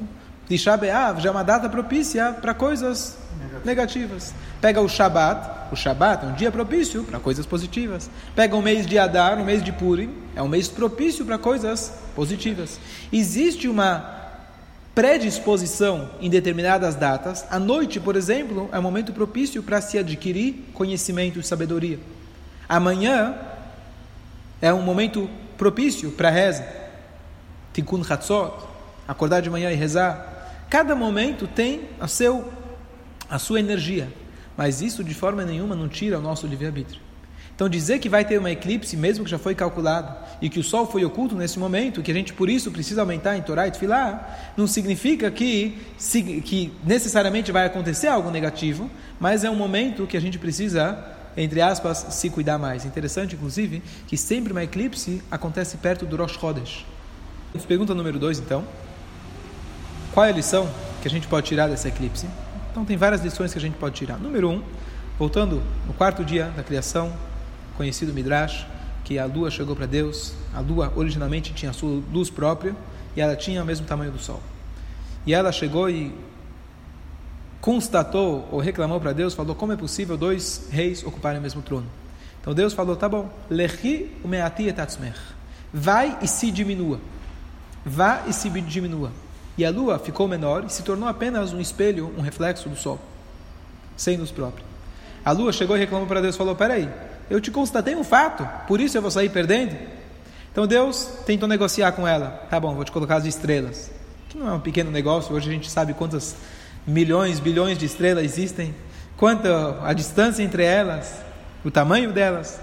Tisha 0.48 0.76
B'Av 0.76 1.22
já 1.22 1.30
é 1.30 1.32
uma 1.32 1.44
data 1.44 1.70
propícia 1.70 2.34
para 2.34 2.54
coisas 2.54 3.18
negativas. 3.64 4.34
Pega 4.60 4.82
o 4.82 4.90
Shabat, 4.90 5.61
o 5.72 5.76
Shabat 5.76 6.26
é 6.26 6.28
um 6.28 6.34
dia 6.34 6.52
propício 6.52 7.04
para 7.04 7.20
coisas 7.20 7.46
positivas. 7.46 8.10
Pega 8.36 8.56
o 8.56 8.62
mês 8.62 8.86
de 8.86 9.00
Adar, 9.00 9.40
o 9.40 9.46
mês 9.46 9.64
de 9.64 9.72
Purim, 9.72 10.14
é 10.36 10.42
um 10.42 10.48
mês 10.48 10.68
propício 10.68 11.26
para 11.26 11.38
coisas 11.38 11.94
positivas. 12.16 12.80
Existe 13.12 13.68
uma 13.68 14.20
predisposição 14.94 16.10
em 16.20 16.30
determinadas 16.30 16.96
datas. 16.96 17.46
A 17.50 17.58
noite, 17.58 18.00
por 18.00 18.16
exemplo, 18.16 18.70
é 18.72 18.78
um 18.78 18.82
momento 18.82 19.14
propício 19.14 19.64
para 19.64 19.80
se 19.80 19.98
adquirir 19.98 20.66
conhecimento 20.74 21.40
e 21.40 21.44
sabedoria. 21.44 21.98
Amanhã 22.68 23.36
é 24.62 24.74
um 24.74 24.82
momento 24.82 25.30
propício 25.58 26.12
para 26.12 26.30
reza. 26.30 26.66
Tikkun 27.74 28.04
Hatzot, 28.08 28.54
acordar 29.08 29.42
de 29.42 29.50
manhã 29.50 29.72
e 29.72 29.76
rezar. 29.76 30.66
Cada 30.70 30.96
momento 30.96 31.48
tem 31.48 31.82
a, 32.00 32.08
seu, 32.08 32.52
a 33.30 33.40
sua 33.40 33.60
energia, 33.60 34.12
mas 34.62 34.80
isso 34.80 35.04
de 35.04 35.16
forma 35.16 35.44
nenhuma 35.44 35.76
não 35.76 35.90
tira 35.90 36.20
o 36.20 36.22
nosso 36.22 36.46
livre-arbítrio. 36.46 37.02
Então 37.56 37.68
dizer 37.68 37.98
que 37.98 38.08
vai 38.08 38.24
ter 38.24 38.38
uma 38.38 38.52
eclipse, 38.52 38.96
mesmo 38.96 39.26
que 39.26 39.32
já 39.32 39.40
foi 39.40 39.56
calculado, 39.56 40.16
e 40.40 40.52
que 40.52 40.60
o 40.60 40.64
sol 40.64 40.86
foi 40.86 41.04
oculto 41.04 41.36
nesse 41.36 41.58
momento, 41.58 42.04
que 42.04 42.12
a 42.12 42.14
gente 42.14 42.32
por 42.32 42.48
isso 42.48 42.70
precisa 42.70 43.02
aumentar 43.02 43.36
em 43.36 43.42
Torá 43.42 43.68
e 43.68 43.72
Tfilah, 43.72 44.54
não 44.56 44.68
significa 44.68 45.32
que, 45.32 45.76
que 46.46 46.72
necessariamente 46.86 47.52
vai 47.52 47.66
acontecer 47.66 48.06
algo 48.06 48.30
negativo, 48.30 48.88
mas 49.20 49.44
é 49.44 49.50
um 49.50 49.56
momento 49.56 50.06
que 50.06 50.16
a 50.16 50.22
gente 50.22 50.38
precisa 50.38 50.96
entre 51.36 51.60
aspas, 51.60 52.06
se 52.12 52.30
cuidar 52.30 52.60
mais. 52.60 52.86
Interessante, 52.86 53.34
inclusive, 53.34 53.82
que 54.06 54.16
sempre 54.16 54.52
uma 54.52 54.64
eclipse 54.64 55.24
acontece 55.32 55.78
perto 55.78 56.06
do 56.06 56.16
Rosh 56.18 56.38
Chodesh. 56.38 56.86
Pergunta 57.68 57.96
número 57.96 58.20
2, 58.20 58.38
então. 58.38 58.64
Qual 60.14 60.24
é 60.24 60.30
a 60.30 60.34
lição 60.34 60.70
que 61.02 61.08
a 61.08 61.12
gente 61.12 61.26
pode 61.26 61.48
tirar 61.48 61.68
dessa 61.68 61.88
eclipse? 61.88 62.28
Então, 62.72 62.86
tem 62.86 62.96
várias 62.96 63.22
lições 63.22 63.52
que 63.52 63.60
a 63.60 63.62
gente 63.62 63.76
pode 63.76 63.96
tirar. 63.96 64.18
Número 64.18 64.50
1, 64.50 64.54
um, 64.54 64.64
voltando 65.20 65.62
no 65.86 65.94
quarto 65.94 66.24
dia 66.24 66.46
da 66.56 66.64
criação, 66.64 67.14
conhecido 67.76 68.14
Midrash, 68.14 68.66
que 69.04 69.20
a 69.20 69.26
lua 69.26 69.52
chegou 69.52 69.76
para 69.76 69.86
Deus. 69.86 70.34
A 70.54 70.62
lua 70.62 70.92
originalmente 70.96 71.54
tinha 71.54 71.72
a 71.72 71.74
sua 71.74 72.02
luz 72.12 72.30
própria 72.30 72.76
e 73.16 73.22
ela 73.22 73.36
tinha 73.36 73.62
o 73.62 73.66
mesmo 73.66 73.86
tamanho 73.86 74.12
do 74.12 74.20
sol. 74.20 74.42
E 75.26 75.34
ela 75.34 75.52
chegou 75.52 75.90
e 75.90 76.14
constatou 77.60 78.48
ou 78.52 78.60
reclamou 78.60 79.00
para 79.00 79.14
Deus, 79.14 79.34
falou 79.34 79.54
como 79.54 79.74
é 79.74 79.76
possível 79.76 80.18
dois 80.18 80.68
reis 80.72 81.04
ocuparem 81.04 81.40
o 81.40 81.42
mesmo 81.42 81.62
trono. 81.62 81.86
Então 82.40 82.54
Deus 82.54 82.74
falou, 82.74 82.96
tá 82.96 83.08
bom, 83.08 83.30
lechi 83.50 84.12
umeati 84.24 84.68
etatzmech. 84.68 85.20
Vai 85.74 86.18
e 86.22 86.28
se 86.28 86.52
diminua. 86.52 87.00
Vá 87.86 88.24
e 88.28 88.34
se 88.34 88.50
diminua. 88.50 89.12
E 89.58 89.66
a 89.66 89.70
lua 89.70 90.00
ficou 90.00 90.28
menor 90.28 90.64
e 90.66 90.70
se 90.72 90.84
tornou 90.84 91.08
apenas 91.08 91.54
um 91.54 91.60
espelho, 91.60 92.14
um 92.18 92.22
reflexo 92.22 92.70
do 92.70 92.76
sol, 92.76 93.00
sem 93.98 94.18
luz 94.18 94.32
própria. 94.32 94.66
A 95.24 95.32
lua 95.32 95.52
chegou 95.52 95.76
e 95.76 95.80
reclamou 95.80 96.08
para 96.08 96.22
Deus, 96.22 96.36
falou, 96.36 96.56
peraí, 96.56 96.90
eu 97.30 97.40
te 97.40 97.52
constatei 97.52 97.96
um 97.96 98.04
fato, 98.04 98.48
por 98.68 98.80
isso 98.80 98.98
eu 98.98 99.02
vou 99.02 99.12
sair 99.12 99.30
perdendo? 99.30 99.76
Então 100.52 100.66
Deus 100.66 101.08
tentou 101.26 101.48
negociar 101.48 101.92
com 101.92 102.08
ela, 102.08 102.46
tá 102.50 102.60
bom, 102.60 102.74
vou 102.74 102.84
te 102.84 102.92
colocar 102.92 103.18
as 103.18 103.26
estrelas, 103.26 103.92
que 104.30 104.38
não 104.38 104.50
é 104.50 104.54
um 104.54 104.60
pequeno 104.60 104.90
negócio, 104.90 105.34
hoje 105.36 105.50
a 105.50 105.54
gente 105.54 105.70
sabe 105.70 105.94
quantas 105.94 106.36
milhões, 106.86 107.40
bilhões 107.40 107.78
de 107.78 107.86
estrelas 107.86 108.24
existem, 108.24 108.74
quanta 109.16 109.80
a 109.84 109.94
distância 109.94 110.42
entre 110.42 110.64
elas, 110.64 111.22
o 111.64 111.70
tamanho 111.70 112.12
delas. 112.12 112.60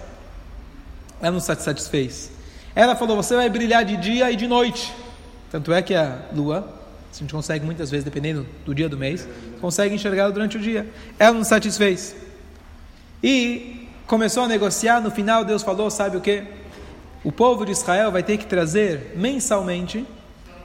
Ela 1.21 1.33
não 1.33 1.41
se 1.41 1.55
satisfez. 1.55 2.31
Ela 2.75 2.95
falou: 2.95 3.17
Você 3.17 3.35
vai 3.35 3.49
brilhar 3.49 3.85
de 3.85 3.97
dia 3.97 4.31
e 4.31 4.37
de 4.37 4.47
noite. 4.47 4.95
Tanto 5.51 5.73
é 5.73 5.83
que 5.83 5.95
a 5.95 6.19
lua, 6.33 6.78
a 7.13 7.19
gente 7.19 7.33
consegue 7.33 7.65
muitas 7.65 7.91
vezes, 7.91 8.05
dependendo 8.05 8.47
do 8.65 8.75
dia 8.75 8.89
do 8.89 8.97
mês, 8.97 9.27
consegue 9.61 9.95
enxergá-la 9.95 10.31
durante 10.31 10.57
o 10.57 10.61
dia. 10.61 10.87
Ela 11.19 11.35
não 11.35 11.45
satisfez. 11.45 12.15
E 13.23 13.89
começou 14.07 14.45
a 14.45 14.49
negociar. 14.49 15.01
No 15.01 15.11
final, 15.11 15.45
Deus 15.45 15.63
falou: 15.63 15.91
Sabe 15.91 16.17
o 16.17 16.21
que? 16.21 16.45
O 17.25 17.33
povo 17.33 17.65
de 17.65 17.73
Israel 17.73 18.13
vai 18.13 18.23
ter 18.23 18.37
que 18.37 18.47
trazer 18.47 19.15
mensalmente 19.17 20.07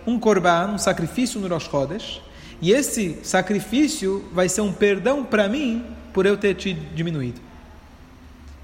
um 0.06 0.20
korban, 0.20 0.74
um 0.74 0.78
sacrifício 0.78 1.40
no 1.40 1.48
Rosh 1.48 1.70
Chodesh, 1.70 2.22
e 2.62 2.72
esse 2.72 3.20
sacrifício 3.24 4.24
vai 4.32 4.48
ser 4.48 4.62
um 4.62 4.72
perdão 4.72 5.24
para 5.24 5.48
mim 5.48 5.86
por 6.14 6.26
eu 6.26 6.38
ter 6.38 6.54
te 6.56 6.74
diminuído. 6.74 7.42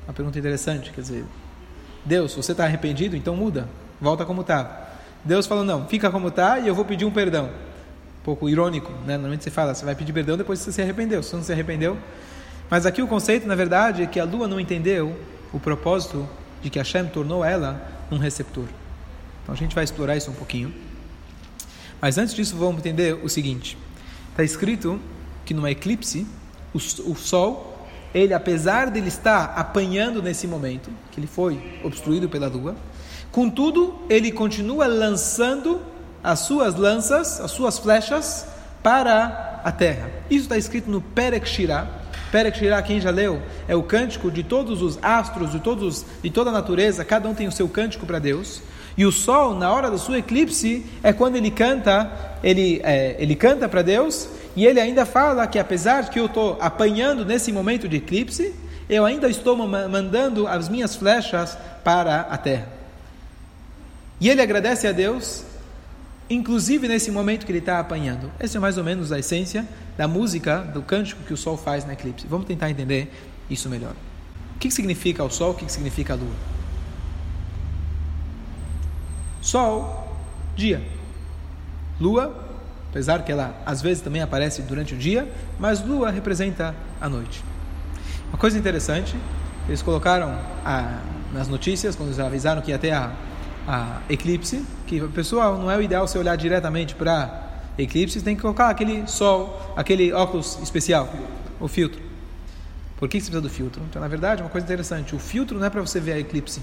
Uma 0.06 0.14
pergunta 0.14 0.38
interessante, 0.38 0.92
quer 0.92 1.02
dizer, 1.02 1.26
Deus, 2.06 2.34
você 2.34 2.52
está 2.52 2.66
arrependido, 2.66 3.16
então 3.16 3.36
muda, 3.36 3.68
volta 4.00 4.26
como 4.26 4.42
está. 4.42 4.90
Deus 5.24 5.46
falou, 5.46 5.64
não, 5.64 5.88
fica 5.88 6.10
como 6.10 6.30
está 6.30 6.60
e 6.60 6.68
eu 6.68 6.76
vou 6.76 6.86
pedir 6.86 7.06
um 7.06 7.12
perdão. 7.12 7.50
Pouco 8.24 8.50
irônico, 8.50 8.92
né? 9.06 9.14
Normalmente 9.14 9.44
você 9.44 9.52
fala, 9.52 9.74
você 9.74 9.86
vai 9.86 9.96
pedir 9.96 10.14
perdão 10.14 10.38
depois 10.38 10.60
que 10.60 10.66
você 10.66 10.72
se 10.72 10.82
arrependeu. 10.82 11.24
Se 11.24 11.30
você 11.30 11.36
não 11.36 11.44
se 11.44 11.52
arrependeu. 11.52 11.98
Mas 12.70 12.86
aqui 12.86 13.02
o 13.02 13.08
conceito, 13.08 13.48
na 13.48 13.56
verdade, 13.56 14.04
é 14.04 14.06
que 14.06 14.20
a 14.20 14.24
lua 14.24 14.48
não 14.48 14.60
entendeu 14.60 15.16
o 15.52 15.60
propósito 15.60 16.28
de 16.62 16.70
que 16.70 16.78
Hashem 16.78 17.08
tornou 17.08 17.44
ela 17.44 17.82
um 18.12 18.18
receptor. 18.18 18.66
Então 19.44 19.54
a 19.54 19.58
gente 19.58 19.74
vai 19.74 19.84
explorar 19.84 20.16
isso 20.16 20.30
um 20.30 20.36
pouquinho. 20.36 20.74
Mas 22.02 22.18
antes 22.18 22.34
disso, 22.34 22.56
vamos 22.56 22.80
entender 22.80 23.14
o 23.24 23.28
seguinte. 23.28 23.78
Está 24.32 24.44
escrito 24.44 25.00
que 25.46 25.54
numa 25.54 25.72
eclipse, 25.72 26.28
o, 26.74 26.78
o 26.78 27.16
Sol, 27.16 27.88
ele, 28.14 28.34
apesar 28.34 28.90
de 28.90 29.00
ele 29.00 29.08
estar 29.08 29.54
apanhando 29.56 30.22
nesse 30.22 30.48
momento, 30.48 30.90
que 31.12 31.20
ele 31.20 31.28
foi 31.28 31.80
obstruído 31.84 32.30
pela 32.30 32.48
Lua, 32.48 32.76
contudo, 33.32 34.00
ele 34.10 34.32
continua 34.32 34.88
lançando 34.88 35.82
as 36.24 36.40
suas 36.40 36.76
lanças, 36.76 37.40
as 37.40 37.52
suas 37.52 37.78
flechas, 37.78 38.46
para 38.84 39.62
a 39.64 39.72
terra. 39.72 40.10
Isso 40.30 40.44
está 40.44 40.58
escrito 40.58 40.90
no 40.90 41.02
Perek 41.02 41.48
Shirah. 41.48 41.88
Perek 42.32 42.58
Shirah, 42.58 42.82
quem 42.82 43.02
já 43.02 43.10
leu, 43.10 43.42
é 43.68 43.76
o 43.76 43.84
cântico 43.84 44.30
de 44.30 44.44
todos 44.44 44.82
os 44.82 45.00
astros, 45.02 45.52
de, 45.52 45.60
todos, 45.60 46.06
de 46.22 46.30
toda 46.30 46.50
a 46.50 46.54
natureza, 46.54 47.04
cada 47.04 47.28
um 47.28 47.34
tem 47.34 47.48
o 47.48 47.52
seu 47.52 47.68
cântico 47.68 48.06
para 48.06 48.20
Deus. 48.20 48.62
E 48.98 49.06
o 49.06 49.12
sol, 49.12 49.54
na 49.56 49.72
hora 49.72 49.90
da 49.90 49.98
sua 49.98 50.20
eclipse, 50.20 50.86
é 51.02 51.14
quando 51.14 51.36
ele 51.36 51.50
canta, 51.50 52.12
ele, 52.44 52.82
é, 52.84 53.16
ele 53.18 53.36
canta 53.36 53.68
para 53.68 53.82
Deus, 53.82 54.28
e 54.56 54.66
ele 54.66 54.80
ainda 54.80 55.06
fala 55.06 55.48
que 55.48 55.58
apesar 55.58 56.10
que 56.10 56.20
eu 56.20 56.26
estou 56.26 56.58
apanhando 56.60 57.26
nesse 57.26 57.52
momento 57.52 57.88
de 57.88 57.98
eclipse, 57.98 58.54
eu 58.90 59.06
ainda 59.06 59.30
estou 59.30 59.56
mandando 59.56 60.48
as 60.48 60.68
minhas 60.68 60.96
flechas 60.96 61.58
para 61.84 62.22
a 62.22 62.38
terra. 62.38 62.68
E 64.20 64.30
ele 64.30 64.42
agradece 64.42 64.88
a 64.88 64.92
Deus 64.92 65.46
inclusive 66.30 66.88
nesse 66.88 67.12
momento 67.12 67.46
que 67.46 67.52
ele 67.52 67.60
está 67.60 67.80
apanhando. 67.80 68.32
Essa 68.40 68.58
é 68.58 68.60
mais 68.60 68.78
ou 68.78 68.84
menos 68.84 69.12
a 69.12 69.20
essência 69.20 69.68
da 69.98 70.08
música, 70.08 70.60
do 70.60 70.82
cântico 70.82 71.24
que 71.24 71.34
o 71.34 71.38
Sol 71.38 71.58
faz 71.58 71.86
na 71.86 71.94
eclipse. 71.94 72.28
Vamos 72.28 72.46
tentar 72.46 72.70
entender 72.70 73.12
isso 73.50 73.68
melhor. 73.68 73.94
O 74.56 74.60
que 74.60 74.70
significa 74.70 75.24
o 75.24 75.30
Sol? 75.30 75.52
O 75.52 75.54
que 75.56 75.72
significa 75.72 76.14
a 76.14 76.16
Lua? 76.16 76.36
Sol, 79.42 80.18
dia. 80.56 80.82
Lua, 82.00 82.36
apesar 82.90 83.24
que 83.24 83.32
ela 83.32 83.60
às 83.66 83.82
vezes 83.82 84.04
também 84.04 84.22
aparece 84.22 84.62
durante 84.62 84.94
o 84.94 84.98
dia, 84.98 85.32
mas 85.58 85.84
Lua 85.84 86.12
representa 86.12 86.76
a 87.00 87.10
noite. 87.10 87.44
Uma 88.30 88.38
coisa 88.38 88.58
interessante, 88.60 89.16
eles 89.68 89.82
colocaram 89.82 90.38
a, 90.64 91.02
nas 91.34 91.48
notícias, 91.48 91.96
quando 91.96 92.10
eles 92.10 92.20
avisaram 92.20 92.62
que 92.62 92.72
ia 92.72 92.78
ter 92.78 92.92
a, 92.92 93.12
a 93.68 94.02
eclipse, 94.10 94.66
que 94.88 95.00
pessoal 95.10 95.58
não 95.58 95.70
é 95.70 95.78
o 95.78 95.82
ideal 95.82 96.08
você 96.08 96.18
olhar 96.18 96.36
diretamente 96.36 96.96
para 96.96 97.50
eclipse, 97.78 98.22
tem 98.22 98.36
que 98.36 98.42
colocar 98.42 98.70
aquele 98.70 99.08
sol, 99.08 99.74
aquele 99.76 100.12
óculos 100.12 100.60
especial, 100.62 101.10
o 101.60 101.68
filtro. 101.68 102.02
Por 102.98 103.08
que 103.08 103.20
você 103.20 103.26
precisa 103.26 103.42
do 103.42 103.50
filtro? 103.50 103.82
Então, 103.90 104.02
na 104.02 104.08
verdade, 104.08 104.42
uma 104.42 104.50
coisa 104.50 104.66
interessante, 104.66 105.16
o 105.16 105.20
filtro 105.20 105.58
não 105.58 105.66
é 105.66 105.70
para 105.70 105.82
você 105.82 106.00
ver 106.00 106.14
a 106.14 106.20
eclipse. 106.20 106.62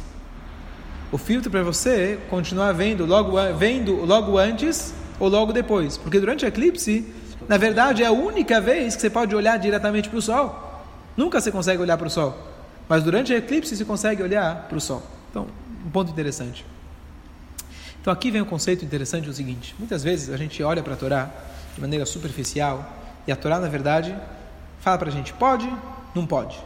O 1.11 1.17
filtro 1.17 1.49
é 1.49 1.53
para 1.53 1.63
você 1.63 2.19
continuar 2.29 2.73
vendo 2.73 3.07
logo, 3.07 3.37
vendo 3.57 4.05
logo 4.05 4.37
antes 4.37 4.93
ou 5.19 5.29
logo 5.29 5.53
depois. 5.53 5.97
Porque 5.97 6.21
durante 6.21 6.45
a 6.45 6.49
eclipse, 6.49 7.07
na 7.49 7.57
verdade, 7.57 8.03
é 8.03 8.07
a 8.07 8.13
única 8.13 8.61
vez 8.61 8.97
que 8.97 9.03
você 9.03 9.09
pode 9.09 9.35
olhar 9.35 9.57
diretamente 9.57 10.09
para 10.09 10.19
o 10.19 10.23
sol. 10.23 10.85
Nunca 11.17 11.41
você 11.41 11.51
consegue 11.51 11.81
olhar 11.81 11.97
para 11.97 12.09
o 12.09 12.11
sol. 12.11 12.37
Mas 12.89 13.03
durante 13.03 13.33
a 13.33 13.39
eclipse 13.39 13.75
você 13.75 13.85
consegue 13.85 14.23
olhar 14.23 14.67
para 14.69 14.77
o 14.77 14.81
sol. 14.81 15.03
Então, 15.31 15.47
um 15.87 15.91
ponto 15.91 16.11
interessante. 16.11 16.65
Então 18.07 18.15
aqui 18.15 18.31
vem 18.31 18.41
um 18.41 18.45
conceito 18.45 18.85
interessante, 18.85 19.29
o 19.29 19.33
seguinte. 19.33 19.75
Muitas 19.81 20.05
vezes 20.05 20.31
a 20.31 20.37
gente 20.37 20.63
olha 20.63 20.81
para 20.81 20.95
a 20.95 20.97
Torá 20.97 21.29
de 21.75 21.81
maneira 21.81 22.07
superficial 22.07 22.89
e 23.27 23.33
a 23.33 23.35
Torá, 23.35 23.59
na 23.59 23.67
verdade, 23.67 24.15
fala 24.79 24.97
para 24.97 25.09
a 25.09 25.13
gente 25.13 25.33
pode, 25.33 25.69
não 26.15 26.25
pode. 26.25 26.57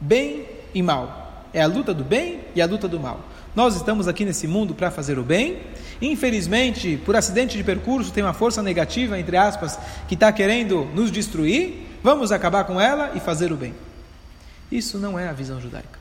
Bem 0.00 0.46
e 0.72 0.80
mal. 0.84 1.48
É 1.52 1.60
a 1.60 1.66
luta 1.66 1.92
do 1.92 2.04
bem 2.04 2.42
e 2.54 2.62
a 2.62 2.66
luta 2.66 2.86
do 2.86 3.00
mal. 3.00 3.24
Nós 3.56 3.74
estamos 3.74 4.06
aqui 4.06 4.24
nesse 4.24 4.46
mundo 4.46 4.72
para 4.72 4.88
fazer 4.88 5.18
o 5.18 5.24
bem. 5.24 5.62
Infelizmente, 6.00 6.96
por 7.04 7.16
acidente 7.16 7.56
de 7.56 7.64
percurso, 7.64 8.12
tem 8.12 8.22
uma 8.22 8.32
força 8.32 8.62
negativa, 8.62 9.18
entre 9.18 9.36
aspas, 9.36 9.76
que 10.06 10.14
está 10.14 10.32
querendo 10.32 10.84
nos 10.94 11.10
destruir. 11.10 11.88
Vamos 12.04 12.30
acabar 12.30 12.62
com 12.62 12.80
ela 12.80 13.10
e 13.16 13.18
fazer 13.18 13.50
o 13.50 13.56
bem. 13.56 13.74
Isso 14.70 14.96
não 14.96 15.18
é 15.18 15.28
a 15.28 15.32
visão 15.32 15.60
judaica. 15.60 15.93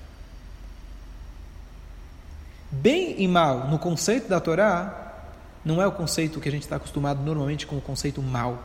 Bem 2.76 3.14
e 3.20 3.28
mal, 3.28 3.68
no 3.68 3.78
conceito 3.78 4.28
da 4.28 4.40
Torá, 4.40 5.14
não 5.64 5.80
é 5.80 5.86
o 5.86 5.92
conceito 5.92 6.40
que 6.40 6.50
a 6.50 6.52
gente 6.52 6.64
está 6.64 6.78
acostumado 6.78 7.22
normalmente 7.22 7.68
com 7.68 7.78
o 7.78 7.82
conceito 7.82 8.20
mal. 8.20 8.64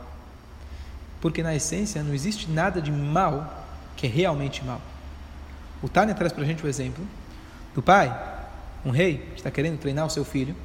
Porque 1.21 1.43
na 1.43 1.55
essência 1.55 2.01
não 2.01 2.11
existe 2.11 2.49
nada 2.49 2.81
de 2.81 2.91
mal 2.91 3.67
que 3.95 4.07
é 4.07 4.09
realmente 4.09 4.65
mal. 4.65 4.81
O 5.83 5.87
Tânia 5.87 6.15
traz 6.15 6.33
para 6.33 6.41
a 6.43 6.45
gente 6.45 6.65
o 6.65 6.67
exemplo 6.67 7.05
do 7.75 7.83
pai, 7.83 8.11
um 8.83 8.89
rei, 8.89 9.17
que 9.33 9.37
está 9.37 9.51
querendo 9.51 9.77
treinar 9.77 10.07
o 10.07 10.09
seu 10.09 10.25
filho. 10.25 10.55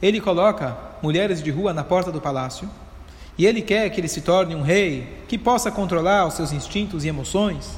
Ele 0.00 0.20
coloca 0.20 0.76
mulheres 1.02 1.42
de 1.42 1.50
rua 1.50 1.74
na 1.74 1.82
porta 1.82 2.12
do 2.12 2.20
palácio 2.20 2.70
e 3.36 3.44
ele 3.44 3.60
quer 3.60 3.90
que 3.90 4.00
ele 4.00 4.06
se 4.06 4.20
torne 4.20 4.54
um 4.54 4.62
rei 4.62 5.24
que 5.26 5.36
possa 5.36 5.68
controlar 5.68 6.26
os 6.26 6.34
seus 6.34 6.52
instintos 6.52 7.04
e 7.04 7.08
emoções. 7.08 7.76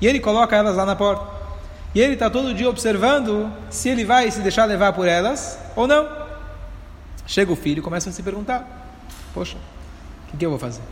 E 0.00 0.06
ele 0.06 0.18
coloca 0.18 0.56
elas 0.56 0.76
lá 0.76 0.86
na 0.86 0.96
porta. 0.96 1.39
E 1.94 2.00
ele 2.00 2.14
está 2.14 2.30
todo 2.30 2.54
dia 2.54 2.68
observando 2.68 3.52
se 3.68 3.88
ele 3.88 4.04
vai 4.04 4.30
se 4.30 4.40
deixar 4.40 4.64
levar 4.64 4.92
por 4.92 5.08
elas 5.08 5.58
ou 5.74 5.86
não. 5.86 6.08
Chega 7.26 7.52
o 7.52 7.56
filho 7.56 7.80
e 7.80 7.82
começa 7.82 8.10
a 8.10 8.12
se 8.12 8.22
perguntar: 8.22 8.94
Poxa, 9.34 9.56
o 9.56 10.30
que, 10.30 10.36
que 10.36 10.46
eu 10.46 10.50
vou 10.50 10.58
fazer? 10.58 10.82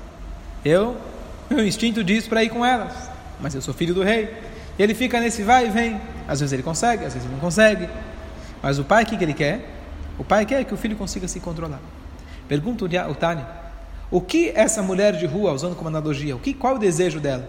Eu, 0.64 0.96
meu 1.48 1.66
instinto 1.66 2.02
diz 2.02 2.26
para 2.26 2.42
ir 2.42 2.48
com 2.48 2.64
elas, 2.64 2.92
mas 3.40 3.54
eu 3.54 3.62
sou 3.62 3.72
filho 3.72 3.94
do 3.94 4.02
rei. 4.02 4.34
E 4.78 4.82
ele 4.82 4.94
fica 4.94 5.20
nesse 5.20 5.42
vai 5.42 5.66
e 5.66 5.70
vem. 5.70 6.00
Às 6.26 6.40
vezes 6.40 6.52
ele 6.52 6.62
consegue, 6.62 7.04
às 7.04 7.14
vezes 7.14 7.26
ele 7.26 7.34
não 7.34 7.40
consegue. 7.40 7.88
Mas 8.62 8.78
o 8.78 8.84
pai, 8.84 9.04
o 9.04 9.06
que, 9.06 9.16
que 9.16 9.24
ele 9.24 9.34
quer? 9.34 9.68
O 10.18 10.24
pai 10.24 10.44
quer 10.44 10.64
que 10.64 10.74
o 10.74 10.76
filho 10.76 10.96
consiga 10.96 11.28
se 11.28 11.38
controlar. 11.40 11.80
Pergunta 12.48 12.84
o 12.84 13.14
Tânia: 13.14 13.46
o 14.10 14.20
que 14.20 14.50
essa 14.54 14.82
mulher 14.82 15.16
de 15.16 15.26
rua, 15.26 15.52
usando 15.52 15.76
como 15.76 15.88
analogia, 15.88 16.34
o 16.34 16.40
que, 16.40 16.54
qual 16.54 16.74
o 16.74 16.78
desejo 16.78 17.20
dela? 17.20 17.48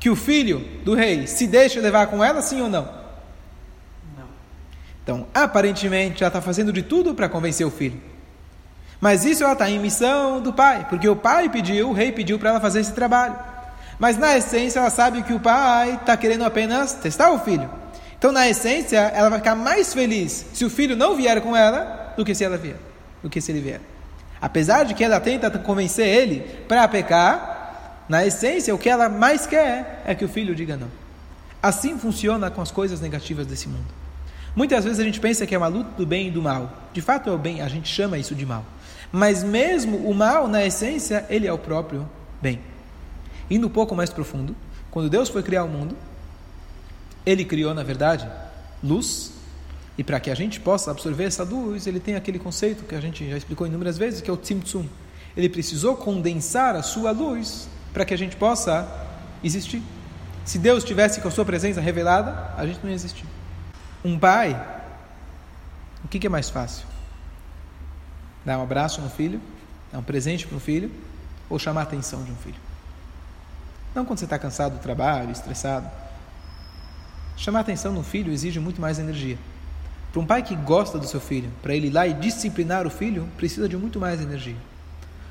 Que 0.00 0.08
o 0.08 0.16
filho 0.16 0.60
do 0.82 0.94
rei 0.94 1.26
se 1.26 1.46
deixe 1.46 1.78
levar 1.78 2.06
com 2.06 2.24
ela, 2.24 2.40
sim 2.40 2.62
ou 2.62 2.70
não? 2.70 2.88
Não. 4.16 4.28
Então, 5.04 5.26
aparentemente, 5.34 6.24
ela 6.24 6.28
está 6.28 6.40
fazendo 6.40 6.72
de 6.72 6.82
tudo 6.82 7.14
para 7.14 7.28
convencer 7.28 7.66
o 7.66 7.70
filho. 7.70 8.00
Mas 8.98 9.26
isso 9.26 9.44
ela 9.44 9.52
está 9.52 9.68
em 9.68 9.78
missão 9.78 10.40
do 10.40 10.52
pai, 10.52 10.86
porque 10.88 11.08
o 11.08 11.14
pai 11.14 11.50
pediu, 11.50 11.90
o 11.90 11.92
rei 11.92 12.10
pediu 12.10 12.38
para 12.38 12.50
ela 12.50 12.60
fazer 12.60 12.80
esse 12.80 12.92
trabalho. 12.92 13.36
Mas 13.98 14.16
na 14.16 14.36
essência, 14.36 14.78
ela 14.78 14.88
sabe 14.88 15.22
que 15.22 15.34
o 15.34 15.38
pai 15.40 15.94
está 16.00 16.16
querendo 16.16 16.44
apenas 16.44 16.94
testar 16.94 17.30
o 17.30 17.38
filho. 17.38 17.68
Então, 18.18 18.32
na 18.32 18.48
essência, 18.48 18.98
ela 18.98 19.28
vai 19.28 19.38
ficar 19.38 19.54
mais 19.54 19.92
feliz 19.92 20.46
se 20.54 20.64
o 20.64 20.70
filho 20.70 20.96
não 20.96 21.14
vier 21.14 21.40
com 21.42 21.54
ela 21.54 22.14
do 22.16 22.24
que 22.24 22.34
se 22.34 22.42
ela 22.42 22.56
vier, 22.56 22.76
do 23.22 23.28
que 23.28 23.40
se 23.40 23.52
ele 23.52 23.60
vier. 23.60 23.80
Apesar 24.40 24.84
de 24.84 24.94
que 24.94 25.04
ela 25.04 25.20
tenta 25.20 25.50
convencer 25.58 26.06
ele 26.06 26.40
para 26.66 26.88
pecar, 26.88 27.59
na 28.10 28.26
essência, 28.26 28.74
o 28.74 28.78
que 28.78 28.88
ela 28.88 29.08
mais 29.08 29.46
quer 29.46 30.02
é 30.04 30.16
que 30.16 30.24
o 30.24 30.28
filho 30.28 30.52
diga 30.52 30.76
não. 30.76 30.88
Assim 31.62 31.96
funciona 31.96 32.50
com 32.50 32.60
as 32.60 32.72
coisas 32.72 33.00
negativas 33.00 33.46
desse 33.46 33.68
mundo. 33.68 33.86
Muitas 34.56 34.82
vezes 34.82 34.98
a 34.98 35.04
gente 35.04 35.20
pensa 35.20 35.46
que 35.46 35.54
é 35.54 35.58
uma 35.58 35.68
luta 35.68 35.92
do 35.96 36.04
bem 36.04 36.26
e 36.26 36.30
do 36.32 36.42
mal. 36.42 36.88
De 36.92 37.00
fato 37.00 37.30
é 37.30 37.32
o 37.32 37.38
bem, 37.38 37.60
a 37.60 37.68
gente 37.68 37.88
chama 37.88 38.18
isso 38.18 38.34
de 38.34 38.44
mal. 38.44 38.64
Mas 39.12 39.44
mesmo 39.44 39.96
o 39.98 40.12
mal, 40.12 40.48
na 40.48 40.66
essência, 40.66 41.24
ele 41.30 41.46
é 41.46 41.52
o 41.52 41.58
próprio 41.58 42.04
bem. 42.42 42.58
Indo 43.48 43.68
um 43.68 43.70
pouco 43.70 43.94
mais 43.94 44.10
profundo, 44.10 44.56
quando 44.90 45.08
Deus 45.08 45.28
foi 45.28 45.44
criar 45.44 45.62
o 45.62 45.68
mundo, 45.68 45.96
ele 47.24 47.44
criou, 47.44 47.72
na 47.72 47.84
verdade, 47.84 48.28
luz. 48.82 49.34
E 49.96 50.02
para 50.02 50.18
que 50.18 50.32
a 50.32 50.34
gente 50.34 50.58
possa 50.58 50.90
absorver 50.90 51.26
essa 51.26 51.44
luz, 51.44 51.86
ele 51.86 52.00
tem 52.00 52.16
aquele 52.16 52.40
conceito 52.40 52.82
que 52.82 52.96
a 52.96 53.00
gente 53.00 53.30
já 53.30 53.36
explicou 53.36 53.68
inúmeras 53.68 53.96
vezes, 53.96 54.20
que 54.20 54.28
é 54.28 54.32
o 54.32 54.36
Tzimtzum. 54.36 54.86
Ele 55.36 55.48
precisou 55.48 55.94
condensar 55.94 56.74
a 56.74 56.82
sua 56.82 57.12
luz 57.12 57.68
para 57.92 58.04
que 58.04 58.14
a 58.14 58.18
gente 58.18 58.36
possa 58.36 58.88
existir. 59.42 59.82
Se 60.44 60.58
Deus 60.58 60.84
tivesse 60.84 61.20
com 61.20 61.28
a 61.28 61.30
sua 61.30 61.44
presença 61.44 61.80
revelada, 61.80 62.52
a 62.56 62.66
gente 62.66 62.80
não 62.82 62.88
ia 62.88 62.94
existir. 62.94 63.24
Um 64.04 64.18
pai, 64.18 64.60
o 66.04 66.08
que, 66.08 66.18
que 66.18 66.26
é 66.26 66.30
mais 66.30 66.48
fácil? 66.48 66.86
Dar 68.44 68.58
um 68.58 68.62
abraço 68.62 69.00
no 69.00 69.10
filho, 69.10 69.40
dar 69.92 69.98
um 69.98 70.02
presente 70.02 70.46
para 70.46 70.56
um 70.56 70.60
filho, 70.60 70.90
ou 71.48 71.58
chamar 71.58 71.80
a 71.80 71.84
atenção 71.84 72.22
de 72.22 72.30
um 72.30 72.36
filho? 72.36 72.60
Não 73.94 74.04
quando 74.04 74.18
você 74.18 74.24
está 74.24 74.38
cansado 74.38 74.74
do 74.74 74.78
trabalho, 74.78 75.30
estressado. 75.30 75.90
Chamar 77.36 77.58
a 77.58 77.62
atenção 77.62 77.92
no 77.92 78.02
filho 78.02 78.32
exige 78.32 78.60
muito 78.60 78.80
mais 78.80 78.98
energia. 78.98 79.38
Para 80.12 80.20
um 80.20 80.26
pai 80.26 80.42
que 80.42 80.56
gosta 80.56 80.98
do 80.98 81.06
seu 81.06 81.20
filho, 81.20 81.50
para 81.62 81.74
ele 81.74 81.88
ir 81.88 81.90
lá 81.90 82.06
e 82.06 82.14
disciplinar 82.14 82.86
o 82.86 82.90
filho, 82.90 83.28
precisa 83.36 83.68
de 83.68 83.76
muito 83.76 84.00
mais 84.00 84.20
energia. 84.20 84.56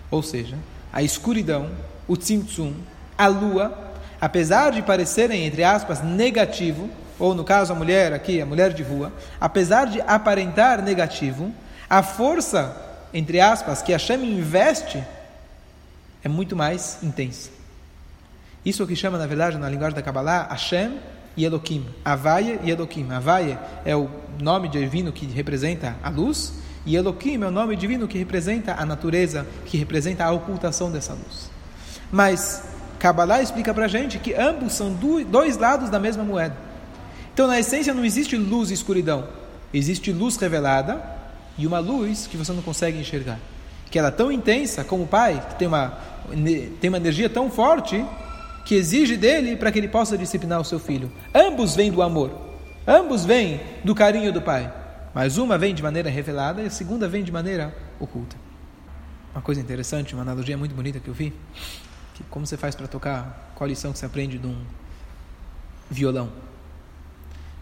Ou 0.10 0.24
seja, 0.24 0.58
a 0.92 1.04
escuridão 1.04 1.70
o 2.10 2.18
Tzimtzum, 2.18 2.74
a 3.16 3.28
lua, 3.28 3.94
apesar 4.20 4.72
de 4.72 4.82
parecerem, 4.82 5.46
entre 5.46 5.64
aspas, 5.64 6.04
negativo, 6.04 6.90
ou 7.20 7.36
no 7.36 7.44
caso 7.44 7.72
a 7.72 7.76
mulher 7.76 8.12
aqui, 8.12 8.42
a 8.42 8.46
mulher 8.46 8.74
de 8.74 8.82
rua, 8.82 9.14
apesar 9.40 9.86
de 9.86 10.02
aparentar 10.02 10.82
negativo, 10.82 11.54
a 11.88 12.02
força, 12.02 12.76
entre 13.14 13.40
aspas, 13.40 13.82
que 13.82 13.92
Hashem 13.92 14.24
investe 14.24 15.04
é 16.24 16.28
muito 16.28 16.56
mais 16.56 16.98
intensa. 17.04 17.52
Isso 18.66 18.82
é 18.82 18.86
o 18.86 18.88
que 18.88 18.96
chama, 18.96 19.18
na 19.18 19.28
verdade, 19.28 19.58
na 19.58 19.70
linguagem 19.70 19.96
da 19.96 20.02
Kabbalah, 20.02 20.48
Hashem 20.50 20.98
e 21.38 21.46
Elohim. 21.46 21.86
Avaia 22.04 22.60
e 22.64 22.72
Elohim. 22.72 23.10
Avaia 23.12 23.60
é 23.86 23.96
o 23.96 24.10
nome 24.42 24.68
divino 24.68 25.12
que 25.14 25.26
representa 25.28 25.96
a 26.04 26.10
luz, 26.10 26.54
e 26.86 26.96
Elohim 26.96 27.44
é 27.44 27.48
o 27.48 27.52
nome 27.52 27.76
divino 27.76 28.08
que 28.08 28.18
representa 28.18 28.74
a 28.74 28.86
natureza, 28.86 29.46
que 29.66 29.78
representa 29.78 30.26
a 30.26 30.32
ocultação 30.32 30.92
dessa 30.92 31.14
luz. 31.14 31.59
Mas 32.12 32.64
Kabbalah 32.98 33.42
explica 33.42 33.74
para 33.74 33.86
a 33.86 33.88
gente 33.88 34.20
que 34.20 34.34
ambos 34.34 34.74
são 34.74 34.94
dois 35.30 35.58
lados 35.58 35.90
da 35.90 36.00
mesma 36.00 36.24
moeda. 36.24 36.56
Então, 37.34 37.48
na 37.48 37.60
essência, 37.60 37.94
não 37.94 38.04
existe 38.04 38.36
luz 38.36 38.70
e 38.70 38.74
escuridão. 38.74 39.28
Existe 39.74 40.12
luz 40.12 40.36
revelada 40.36 41.02
e 41.58 41.66
uma 41.66 41.80
luz 41.80 42.28
que 42.28 42.36
você 42.36 42.52
não 42.52 42.62
consegue 42.62 43.00
enxergar. 43.00 43.40
Que 43.90 43.98
ela 43.98 44.10
é 44.10 44.12
tão 44.12 44.32
intensa 44.32 44.84
como 44.84 45.04
o 45.04 45.08
pai, 45.08 45.44
que 45.50 45.56
tem 45.56 45.68
uma, 45.68 45.98
tem 46.82 46.90
uma 46.90 46.98
energia 46.98 47.30
tão 47.30 47.50
forte, 47.50 48.04
que 48.66 48.76
exige 48.76 49.16
dele 49.16 49.56
para 49.56 49.72
que 49.72 49.80
ele 49.80 49.88
possa 49.88 50.18
disciplinar 50.18 50.60
o 50.60 50.66
seu 50.66 50.80
filho. 50.80 51.12
Ambos 51.34 51.76
vêm 51.76 51.92
do 51.92 52.02
amor. 52.02 52.32
Ambos 52.86 53.24
vêm 53.24 53.62
do 53.84 53.96
carinho 53.96 54.34
do 54.34 54.42
pai. 54.42 54.72
Mas 55.14 55.38
uma 55.38 55.58
vem 55.58 55.74
de 55.74 55.82
maneira 55.82 56.10
revelada 56.10 56.62
e 56.62 56.68
a 56.68 56.70
segunda 56.70 57.08
vem 57.08 57.24
de 57.24 57.32
maneira 57.32 57.74
oculta. 58.00 58.36
Uma 59.34 59.42
coisa 59.42 59.62
interessante, 59.62 60.14
uma 60.14 60.24
analogia 60.24 60.58
muito 60.58 60.76
bonita 60.76 61.00
que 61.00 61.08
eu 61.08 61.14
vi, 61.14 61.34
que 62.20 62.24
como 62.30 62.46
você 62.46 62.58
faz 62.58 62.76
para 62.76 62.86
tocar, 62.86 63.54
qual 63.56 63.66
a 63.66 63.70
lição 63.70 63.94
que 63.94 63.98
você 63.98 64.06
aprende 64.06 64.38
de 64.38 64.46
um 64.46 64.62
violão? 65.90 66.30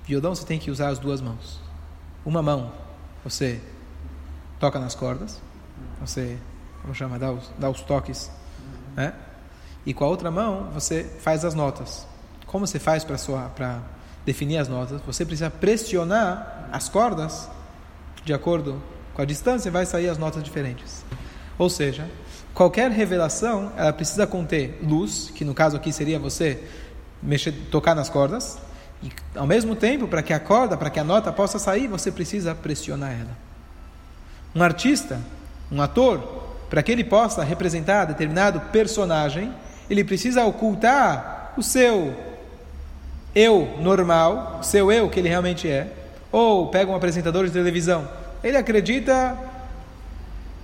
Violão 0.04 0.34
você 0.34 0.46
tem 0.46 0.58
que 0.58 0.72
usar 0.72 0.90
as 0.90 0.98
duas 0.98 1.22
mãos. 1.22 1.62
Uma 2.26 2.42
mão 2.42 2.72
você 3.24 3.62
toca 4.60 4.80
nas 4.80 4.96
cordas 4.96 5.40
Você, 6.02 6.40
como 6.82 6.96
chama, 6.96 7.20
dá 7.20 7.32
os, 7.32 7.52
dá 7.60 7.70
os 7.70 7.82
toques, 7.82 8.32
né? 8.96 9.14
E 9.86 9.94
com 9.94 10.04
a 10.04 10.08
outra 10.08 10.32
mão 10.32 10.72
você 10.72 11.04
faz 11.04 11.46
as 11.46 11.54
notas. 11.54 12.08
Como 12.48 12.66
você 12.66 12.80
faz 12.80 13.04
para 13.04 13.82
definir 14.26 14.58
as 14.58 14.68
notas? 14.68 15.00
Você 15.02 15.24
precisa 15.24 15.52
pressionar 15.52 16.68
as 16.72 16.90
cordas 16.90 17.48
de 18.26 18.34
acordo 18.34 18.82
com 19.14 19.22
a 19.22 19.26
distância, 19.26 19.70
vai 19.70 19.86
sair 19.86 20.10
as 20.10 20.18
notas 20.18 20.44
diferentes. 20.44 21.06
Ou 21.58 21.70
seja, 21.70 22.10
qualquer 22.58 22.90
revelação 22.90 23.72
ela 23.78 23.94
precisa 23.94 24.26
conter 24.26 24.80
luz, 24.82 25.32
que 25.36 25.46
no 25.46 25.54
caso 25.54 25.78
aqui 25.78 25.94
seria 25.94 26.18
você 26.18 26.60
mexer, 27.22 27.52
tocar 27.70 27.94
nas 27.94 28.10
cordas, 28.10 28.58
e 29.04 29.12
ao 29.36 29.46
mesmo 29.46 29.76
tempo, 29.76 30.08
para 30.08 30.24
que 30.24 30.34
a 30.34 30.40
corda, 30.40 30.76
para 30.76 30.90
que 30.90 31.00
a 31.00 31.04
nota 31.04 31.32
possa 31.32 31.60
sair, 31.60 31.88
você 31.88 32.12
precisa 32.12 32.56
pressionar 32.56 33.12
ela. 33.12 33.38
Um 34.56 34.64
artista, 34.64 35.20
um 35.72 35.80
ator, 35.80 36.20
para 36.68 36.82
que 36.82 36.92
ele 36.92 37.04
possa 37.04 37.44
representar 37.44 38.06
determinado 38.06 38.60
personagem, 38.72 39.54
ele 39.88 40.04
precisa 40.04 40.44
ocultar 40.44 41.54
o 41.56 41.62
seu 41.62 42.12
eu 43.36 43.78
normal, 43.80 44.58
o 44.62 44.64
seu 44.64 44.92
eu 44.92 45.08
que 45.12 45.20
ele 45.20 45.30
realmente 45.30 45.70
é. 45.70 45.94
Ou 46.32 46.72
pega 46.72 46.90
um 46.90 46.96
apresentador 46.96 47.46
de 47.46 47.52
televisão, 47.52 48.10
ele 48.44 48.58
acredita 48.58 49.38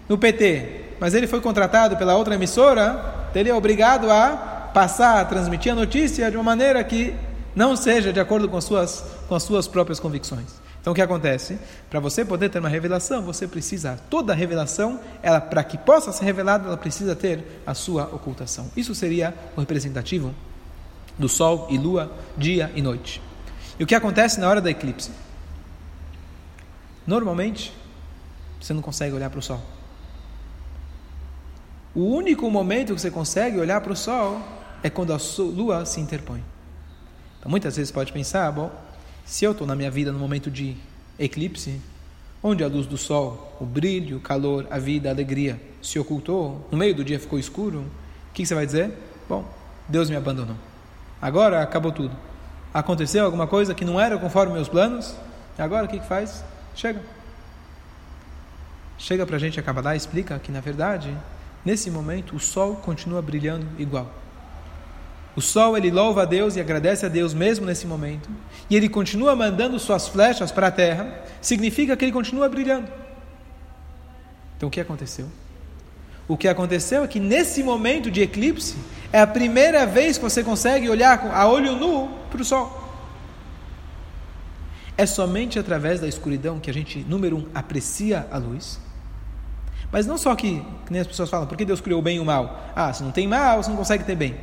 no 0.09 0.17
PT, 0.17 0.82
mas 1.03 1.13
ele 1.13 1.27
foi 1.27 1.41
contratado 1.41 1.98
pela 1.98 2.15
outra 2.15 2.36
emissora, 2.36 3.27
ele 3.36 3.50
é 3.50 3.53
obrigado 3.53 4.10
a 4.10 4.69
passar, 4.74 5.19
a 5.19 5.25
transmitir 5.25 5.74
a 5.74 5.75
notícia 5.75 6.31
de 6.31 6.38
uma 6.38 6.43
maneira 6.45 6.81
que 6.81 7.13
não 7.53 7.75
seja 7.75 8.13
de 8.13 8.22
acordo 8.22 8.48
com 8.48 8.55
as 8.55 8.63
suas, 8.63 9.03
com 9.27 9.36
as 9.36 9.43
suas 9.43 9.67
próprias 9.67 10.00
convicções. 10.00 10.45
Então 10.79 10.93
o 10.93 10.95
que 10.95 11.01
acontece? 11.01 11.60
Para 11.89 12.00
você 12.00 12.24
poder 12.24 12.48
ter 12.48 12.60
uma 12.60 12.69
revelação, 12.69 13.22
você 13.22 13.45
precisa, 13.45 14.00
toda 14.10 14.33
revelação, 14.33 14.98
ela 15.22 15.41
para 15.41 15.62
que 15.65 15.77
possa 15.77 16.13
ser 16.13 16.24
revelada, 16.24 16.69
ela 16.69 16.77
precisa 16.77 17.13
ter 17.13 17.62
a 17.67 17.74
sua 17.74 18.03
ocultação. 18.03 18.72
Isso 18.74 18.95
seria 18.95 19.33
o 19.57 19.60
representativo 19.60 20.33
do 21.19 21.27
sol 21.27 21.67
e 21.69 21.77
lua, 21.77 22.13
dia 22.38 22.72
e 22.75 22.81
noite. 22.81 23.22
E 23.77 23.83
o 23.83 23.86
que 23.86 23.93
acontece 23.93 24.39
na 24.39 24.48
hora 24.48 24.62
da 24.62 24.72
eclipse? 24.72 25.12
Normalmente, 27.05 27.74
você 28.57 28.74
não 28.74 28.81
consegue 28.81 29.13
olhar 29.13 29.29
para 29.29 29.39
o 29.39 29.43
sol. 29.43 29.62
O 31.95 32.01
único 32.01 32.50
momento 32.50 32.95
que 32.95 33.01
você 33.01 33.12
consegue 33.12 33.59
olhar 33.59 33.79
para 33.81 33.93
o 33.93 33.95
sol 33.95 34.41
é 34.81 34.89
quando 34.89 35.13
a 35.13 35.17
lua 35.38 35.85
se 35.85 36.01
interpõe. 36.01 36.43
Então, 37.39 37.50
muitas 37.50 37.75
vezes 37.75 37.91
pode 37.91 38.12
pensar, 38.12 38.51
bom, 38.51 38.71
se 39.25 39.45
eu 39.45 39.51
estou 39.51 39.67
na 39.67 39.75
minha 39.75 39.91
vida 39.91 40.12
no 40.12 40.17
momento 40.17 40.50
de 40.50 40.75
eclipse, 41.19 41.79
onde 42.41 42.63
a 42.63 42.67
luz 42.67 42.88
do 42.88 42.97
sol, 42.97 43.55
o 43.59 43.65
brilho, 43.65 44.17
o 44.17 44.19
calor, 44.19 44.67
a 44.71 44.79
vida, 44.79 45.09
a 45.09 45.12
alegria 45.12 45.62
se 45.81 46.00
ocultou, 46.00 46.67
no 46.71 46.77
meio 46.77 46.95
do 46.95 47.03
dia 47.03 47.19
ficou 47.19 47.38
escuro, 47.38 47.79
o 47.79 48.33
que 48.33 48.45
você 48.45 48.55
vai 48.55 48.65
dizer? 48.65 48.91
Bom, 49.29 49.45
Deus 49.88 50.09
me 50.09 50.15
abandonou. 50.15 50.55
Agora 51.21 51.62
acabou 51.62 51.91
tudo. 51.91 52.15
Aconteceu 52.73 53.23
alguma 53.23 53.45
coisa 53.45 53.75
que 53.75 53.85
não 53.85 54.00
era 54.00 54.17
conforme 54.17 54.53
meus 54.53 54.67
planos, 54.67 55.15
e 55.57 55.62
agora 55.62 55.85
o 55.85 55.88
que, 55.88 56.00
que 56.00 56.07
faz? 56.07 56.43
Chega. 56.75 57.01
Chega 58.97 59.25
para 59.25 59.35
a 59.35 59.39
gente 59.39 59.59
a 59.59 59.63
Kabbalah 59.63 59.95
explica 59.95 60.39
que, 60.39 60.51
na 60.51 60.59
verdade, 60.59 61.15
nesse 61.65 61.89
momento, 61.89 62.36
o 62.36 62.39
sol 62.39 62.75
continua 62.75 63.22
brilhando 63.22 63.67
igual. 63.77 64.12
O 65.36 65.41
sol 65.41 65.75
ele 65.75 65.89
louva 65.89 66.24
a 66.24 66.25
Deus 66.25 66.55
e 66.55 66.62
agradece 66.62 67.05
a 67.05 67.10
Deus 67.10 67.34
mesmo 67.34 67.65
nesse 67.65 67.88
momento, 67.88 68.29
e 68.70 68.75
ele 68.75 68.88
continua 68.88 69.36
mandando 69.36 69.79
suas 69.79 70.08
flechas 70.08 70.51
para 70.51 70.67
a 70.67 70.72
terra, 70.72 71.24
significa 71.41 71.98
que 71.98 72.05
ele 72.05 72.12
continua 72.12 72.48
brilhando. 72.48 72.88
Então 74.58 74.67
o 74.67 74.72
que 74.72 74.79
aconteceu? 74.79 75.27
O 76.27 76.38
que 76.38 76.48
aconteceu 76.48 77.03
é 77.03 77.08
que 77.08 77.20
nesse 77.20 77.63
momento 77.63 78.10
de 78.10 78.22
eclipse 78.22 78.75
é 79.12 79.20
a 79.20 79.27
primeira 79.27 79.86
vez 79.86 80.17
que 80.17 80.24
você 80.24 80.43
consegue 80.43 80.89
olhar 80.89 81.20
a 81.34 81.48
olho 81.48 81.75
nu 81.75 82.10
para 82.29 82.41
o 82.41 82.46
sol. 82.46 82.82
É 84.96 85.05
somente 85.05 85.58
através 85.58 85.99
da 85.99 86.08
escuridão 86.08 86.60
que 86.60 86.69
a 86.69 86.73
gente, 86.73 86.99
número 86.99 87.38
um, 87.38 87.45
aprecia 87.54 88.28
a 88.32 88.38
luz. 88.38 88.80
Mas 89.93 90.06
não 90.06 90.17
só 90.17 90.36
que, 90.36 90.62
que 90.86 90.91
nem 90.91 90.99
as 90.99 91.08
pessoas 91.08 91.29
falam, 91.29 91.47
porque 91.47 91.63
Deus 91.63 91.79
criou 91.79 92.01
o 92.01 92.03
bem 92.03 92.17
e 92.17 92.19
o 92.19 92.25
mal? 92.25 92.69
Ah, 92.75 92.91
se 92.91 93.01
não 93.01 93.12
tem 93.12 93.25
mal, 93.25 93.63
você 93.63 93.69
não 93.69 93.77
consegue 93.77 94.03
ter 94.03 94.15
bem 94.15 94.36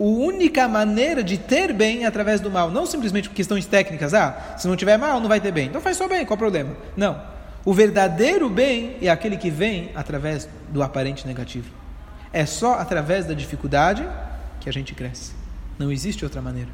a 0.00 0.02
única 0.02 0.66
maneira 0.66 1.22
de 1.22 1.36
ter 1.36 1.74
bem 1.74 2.04
é 2.04 2.06
através 2.06 2.40
do 2.40 2.50
mal, 2.50 2.70
não 2.70 2.86
simplesmente 2.86 3.28
por 3.28 3.34
questões 3.34 3.66
técnicas, 3.66 4.14
ah, 4.14 4.54
se 4.56 4.66
não 4.66 4.74
tiver 4.74 4.96
mal, 4.96 5.20
não 5.20 5.28
vai 5.28 5.40
ter 5.40 5.52
bem. 5.52 5.66
Então 5.66 5.80
faz 5.80 5.98
só 5.98 6.08
bem, 6.08 6.24
qual 6.24 6.36
o 6.36 6.38
problema? 6.38 6.74
Não. 6.96 7.20
O 7.66 7.74
verdadeiro 7.74 8.48
bem 8.48 8.96
é 9.02 9.10
aquele 9.10 9.36
que 9.36 9.50
vem 9.50 9.90
através 9.94 10.48
do 10.70 10.82
aparente 10.82 11.26
negativo. 11.26 11.70
É 12.32 12.46
só 12.46 12.74
através 12.74 13.26
da 13.26 13.34
dificuldade 13.34 14.08
que 14.58 14.70
a 14.70 14.72
gente 14.72 14.94
cresce. 14.94 15.32
Não 15.78 15.92
existe 15.92 16.24
outra 16.24 16.40
maneira. 16.40 16.70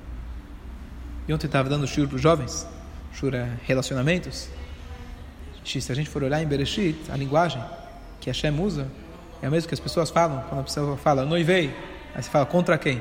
E 1.27 1.35
ontem 1.35 1.47
eu 1.47 1.49
estava 1.49 1.69
dando 1.69 1.89
shur 1.89 2.07
para 2.07 2.17
os 2.17 2.23
jovens, 2.23 2.65
shur 3.13 3.35
é 3.35 3.49
relacionamentos. 3.65 4.49
Se 5.65 5.91
a 5.91 5.95
gente 5.97 6.09
for 6.09 6.23
olhar 6.23 6.41
em 6.41 6.47
Bereshit, 6.47 6.97
a 7.11 7.17
linguagem 7.17 7.61
que 8.27 8.31
Hashem 8.31 8.61
usa, 8.61 8.89
é 9.41 9.47
o 9.47 9.53
mesmo 9.53 9.69
que 9.69 9.75
as 9.75 9.79
pessoas 9.79 10.11
falam, 10.11 10.43
quando 10.49 10.63
a 10.63 10.65
pessoa 10.65 10.97
fala, 10.97 11.25
noivei, 11.25 11.73
aí 12.13 12.21
você 12.21 12.29
fala, 12.29 12.45
contra 12.45 12.77
quem? 12.77 13.01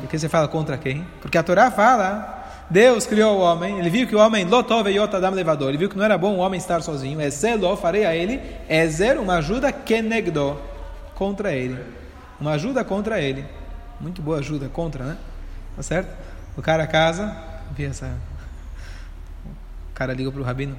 Por 0.00 0.08
que 0.08 0.18
você 0.18 0.28
fala 0.28 0.48
contra 0.48 0.76
quem? 0.76 1.06
Porque 1.20 1.38
a 1.38 1.42
Torá 1.44 1.70
fala, 1.70 2.44
Deus 2.68 3.06
criou 3.06 3.38
o 3.38 3.40
homem, 3.40 3.78
ele 3.78 3.88
viu 3.88 4.08
que 4.08 4.16
o 4.16 4.18
homem 4.18 4.44
lotov 4.44 4.88
adam 4.88 5.30
levador, 5.30 5.68
ele 5.68 5.78
viu 5.78 5.88
que 5.88 5.96
não 5.96 6.04
era 6.04 6.18
bom 6.18 6.34
o 6.34 6.38
homem 6.38 6.58
estar 6.58 6.82
sozinho, 6.82 7.20
Ezelo, 7.20 7.76
farei 7.76 8.04
a 8.04 8.16
ele, 8.16 8.40
Ezer, 8.68 9.20
uma 9.20 9.36
ajuda 9.36 9.70
kenegdo, 9.70 10.60
contra 11.14 11.52
ele. 11.52 11.80
Uma 12.40 12.54
ajuda 12.54 12.82
contra 12.82 13.20
ele. 13.20 13.44
Muito 14.00 14.20
boa 14.20 14.40
ajuda, 14.40 14.68
contra, 14.68 15.04
né? 15.04 15.16
Tá 15.76 15.82
certo? 15.84 16.12
O 16.56 16.62
cara 16.62 16.88
casa, 16.88 17.36
vi 17.70 17.84
essa... 17.84 18.18
O 19.92 19.94
cara 19.94 20.12
ligou 20.12 20.32
para 20.32 20.40
o 20.40 20.44
rabino, 20.44 20.76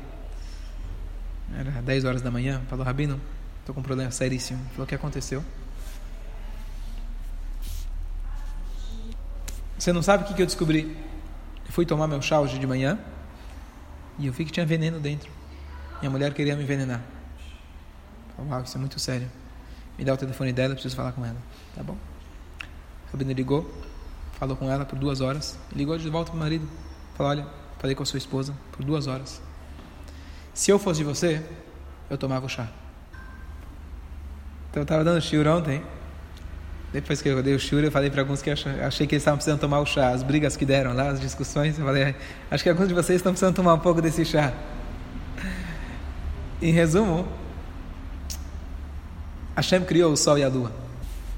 era 1.58 1.82
10 1.82 2.04
horas 2.04 2.22
da 2.22 2.30
manhã, 2.30 2.62
falou, 2.70 2.84
rabino, 2.84 3.18
estou 3.66 3.74
com 3.74 3.82
um 3.82 3.84
problema 3.84 4.12
seríssimo. 4.12 4.64
Falou, 4.70 4.84
o 4.84 4.88
que 4.88 4.94
aconteceu? 4.94 5.44
Você 9.78 9.92
não 9.92 10.04
sabe 10.04 10.24
o 10.24 10.36
que 10.36 10.40
eu 10.40 10.46
descobri? 10.46 10.96
Eu 11.66 11.72
fui 11.72 11.84
tomar 11.84 12.08
meu 12.08 12.22
chá 12.22 12.40
hoje 12.40 12.60
de 12.60 12.68
manhã 12.68 13.00
e 14.20 14.28
eu 14.28 14.34
vi 14.34 14.46
que 14.46 14.52
tinha 14.52 14.66
veneno 14.68 15.00
dentro. 15.00 15.32
Minha 16.00 16.12
mulher 16.12 16.32
queria 16.36 16.56
me 16.56 16.62
envenenar. 16.62 17.02
Falei, 18.36 18.52
uau, 18.52 18.62
isso 18.62 18.78
é 18.78 18.80
muito 18.80 19.00
sério. 19.00 19.30
Me 19.98 20.06
dá 20.06 20.14
o 20.14 20.18
telefone 20.18 20.54
dela, 20.54 20.74
eu 20.74 20.76
preciso 20.76 20.96
falar 20.96 21.14
com 21.14 21.26
ela. 21.26 21.38
Tá 21.76 21.82
bom? 21.82 21.98
A 23.08 23.12
Sabina 23.12 23.34
ligou, 23.34 23.68
falou 24.34 24.56
com 24.56 24.70
ela 24.70 24.86
por 24.86 25.00
duas 25.00 25.22
horas. 25.22 25.58
Ligou 25.76 25.98
de 25.98 26.08
volta 26.08 26.30
para 26.30 26.38
o 26.38 26.40
marido. 26.40 26.70
Falou, 27.16 27.32
olha, 27.32 27.48
falei 27.80 27.96
com 27.96 28.04
a 28.04 28.06
sua 28.06 28.20
esposa 28.20 28.56
por 28.72 28.86
duas 28.86 29.08
horas. 29.08 29.42
Se 30.54 30.70
eu 30.70 30.78
fosse 30.78 31.04
você, 31.04 31.44
eu 32.12 32.18
tomava 32.18 32.46
o 32.46 32.50
chá. 32.50 32.70
Então 34.76 34.82
eu 34.82 34.84
estava 34.84 35.06
dando 35.06 35.22
shiur 35.22 35.48
ontem 35.48 35.82
depois 36.92 37.22
que 37.22 37.30
eu 37.30 37.42
dei 37.42 37.56
o 37.56 37.60
shur, 37.60 37.82
eu 37.82 37.92
falei 37.92 38.10
para 38.10 38.22
alguns 38.22 38.42
que 38.42 38.50
achei, 38.50 39.08
que 39.08 39.16
eles 39.16 39.22
estavam 39.22 39.38
precisando 39.38 39.60
tomar 39.60 39.80
o 39.80 39.86
chá. 39.86 40.10
As 40.10 40.22
brigas 40.22 40.58
que 40.58 40.66
deram 40.66 40.94
lá, 40.94 41.10
as 41.10 41.20
discussões, 41.20 41.80
eu 41.80 41.86
falei, 41.86 42.14
acho 42.52 42.62
que 42.62 42.70
alguns 42.70 42.90
de 42.90 42.94
vocês 42.94 43.18
estão 43.18 43.32
precisando 43.32 43.56
tomar 43.56 43.74
um 43.74 43.80
pouco 43.80 44.02
desse 44.02 44.26
chá. 44.26 44.54
Em 46.62 46.74
resumo, 46.74 47.26
Hashem 49.56 49.84
criou 49.84 50.12
o 50.12 50.18
sol 50.18 50.38
e 50.38 50.44
a 50.44 50.50
lua. 50.50 50.72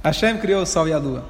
Hashem 0.04 0.38
criou 0.39 0.63
o 0.63 0.65
sol 0.65 0.88
e 0.88 0.93
a 0.93 0.97
lua. 0.97 1.23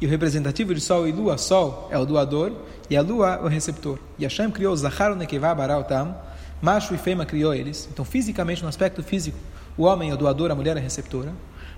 E 0.00 0.06
o 0.06 0.08
representativo 0.08 0.74
de 0.74 0.80
sol 0.80 1.06
e 1.06 1.12
lua, 1.12 1.36
sol 1.36 1.88
é 1.90 1.98
o 1.98 2.06
doador 2.06 2.52
e 2.88 2.96
a 2.96 3.02
lua 3.02 3.40
é 3.42 3.44
o 3.44 3.48
receptor. 3.48 3.98
E 4.18 4.24
Hashem 4.24 4.50
criou 4.50 4.74
Zahar 4.74 5.14
Nekevah 5.14 5.54
Barautam, 5.54 6.16
macho 6.62 6.94
e 6.94 6.98
fêmea 6.98 7.24
criou 7.24 7.54
eles. 7.54 7.88
Então, 7.90 8.04
fisicamente, 8.04 8.62
no 8.62 8.68
aspecto 8.68 9.02
físico, 9.02 9.38
o 9.76 9.84
homem 9.84 10.10
é 10.10 10.14
o 10.14 10.16
doador, 10.16 10.50
a 10.50 10.54
mulher 10.54 10.76
é 10.76 10.80
a 10.80 10.82
receptora. 10.82 11.32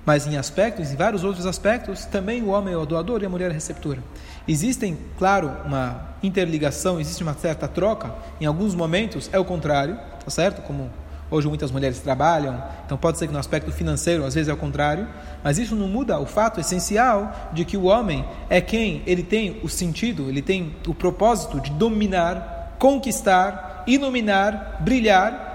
Mas 0.05 0.27
em 0.27 0.37
aspectos, 0.37 0.91
em 0.91 0.97
vários 0.97 1.25
outros 1.25 1.47
aspectos, 1.47 2.05
também 2.05 2.43
o 2.43 2.49
homem 2.49 2.75
é 2.75 2.77
o 2.77 2.85
doador 2.85 3.23
e 3.23 3.27
a 3.27 3.29
mulher 3.29 3.47
é 3.47 3.51
a 3.51 3.55
receptora. 3.55 4.03
Existem, 4.47 4.99
claro, 5.19 5.51
uma 5.65 6.11
interligação, 6.23 7.01
existe 7.01 7.23
uma 7.23 7.33
certa 7.35 7.67
troca. 7.67 8.15
Em 8.41 8.45
alguns 8.45 8.75
momentos 8.75 9.31
é 9.33 9.39
o 9.39 9.45
contrário, 9.45 9.97
tá 10.23 10.31
certo? 10.31 10.61
Como 10.63 10.91
hoje 11.31 11.49
muitas 11.49 11.71
mulheres 11.71 12.01
trabalham, 12.01 12.63
então 12.85 12.99
pode 12.99 13.19
ser 13.19 13.27
que 13.27 13.33
no 13.33 13.39
aspecto 13.39 13.73
financeiro 13.73 14.25
às 14.25 14.35
vezes 14.35 14.49
é 14.49 14.53
o 14.53 14.57
contrário, 14.57 15.09
mas 15.43 15.59
isso 15.59 15.75
não 15.75 15.89
muda 15.89 16.19
o 16.19 16.27
fato 16.27 16.61
essencial 16.61 17.51
de 17.53 17.65
que 17.65 17.77
o 17.77 17.85
homem 17.85 18.25
é 18.51 18.61
quem 18.61 19.03
ele 19.07 19.23
tem 19.23 19.59
o 19.63 19.69
sentido, 19.69 20.29
ele 20.29 20.43
tem 20.43 20.77
o 20.87 20.95
propósito 20.95 21.61
de 21.61 21.71
dominar, 21.71 22.77
conquistar, 22.79 23.85
iluminar, 23.87 24.79
brilhar, 24.81 25.54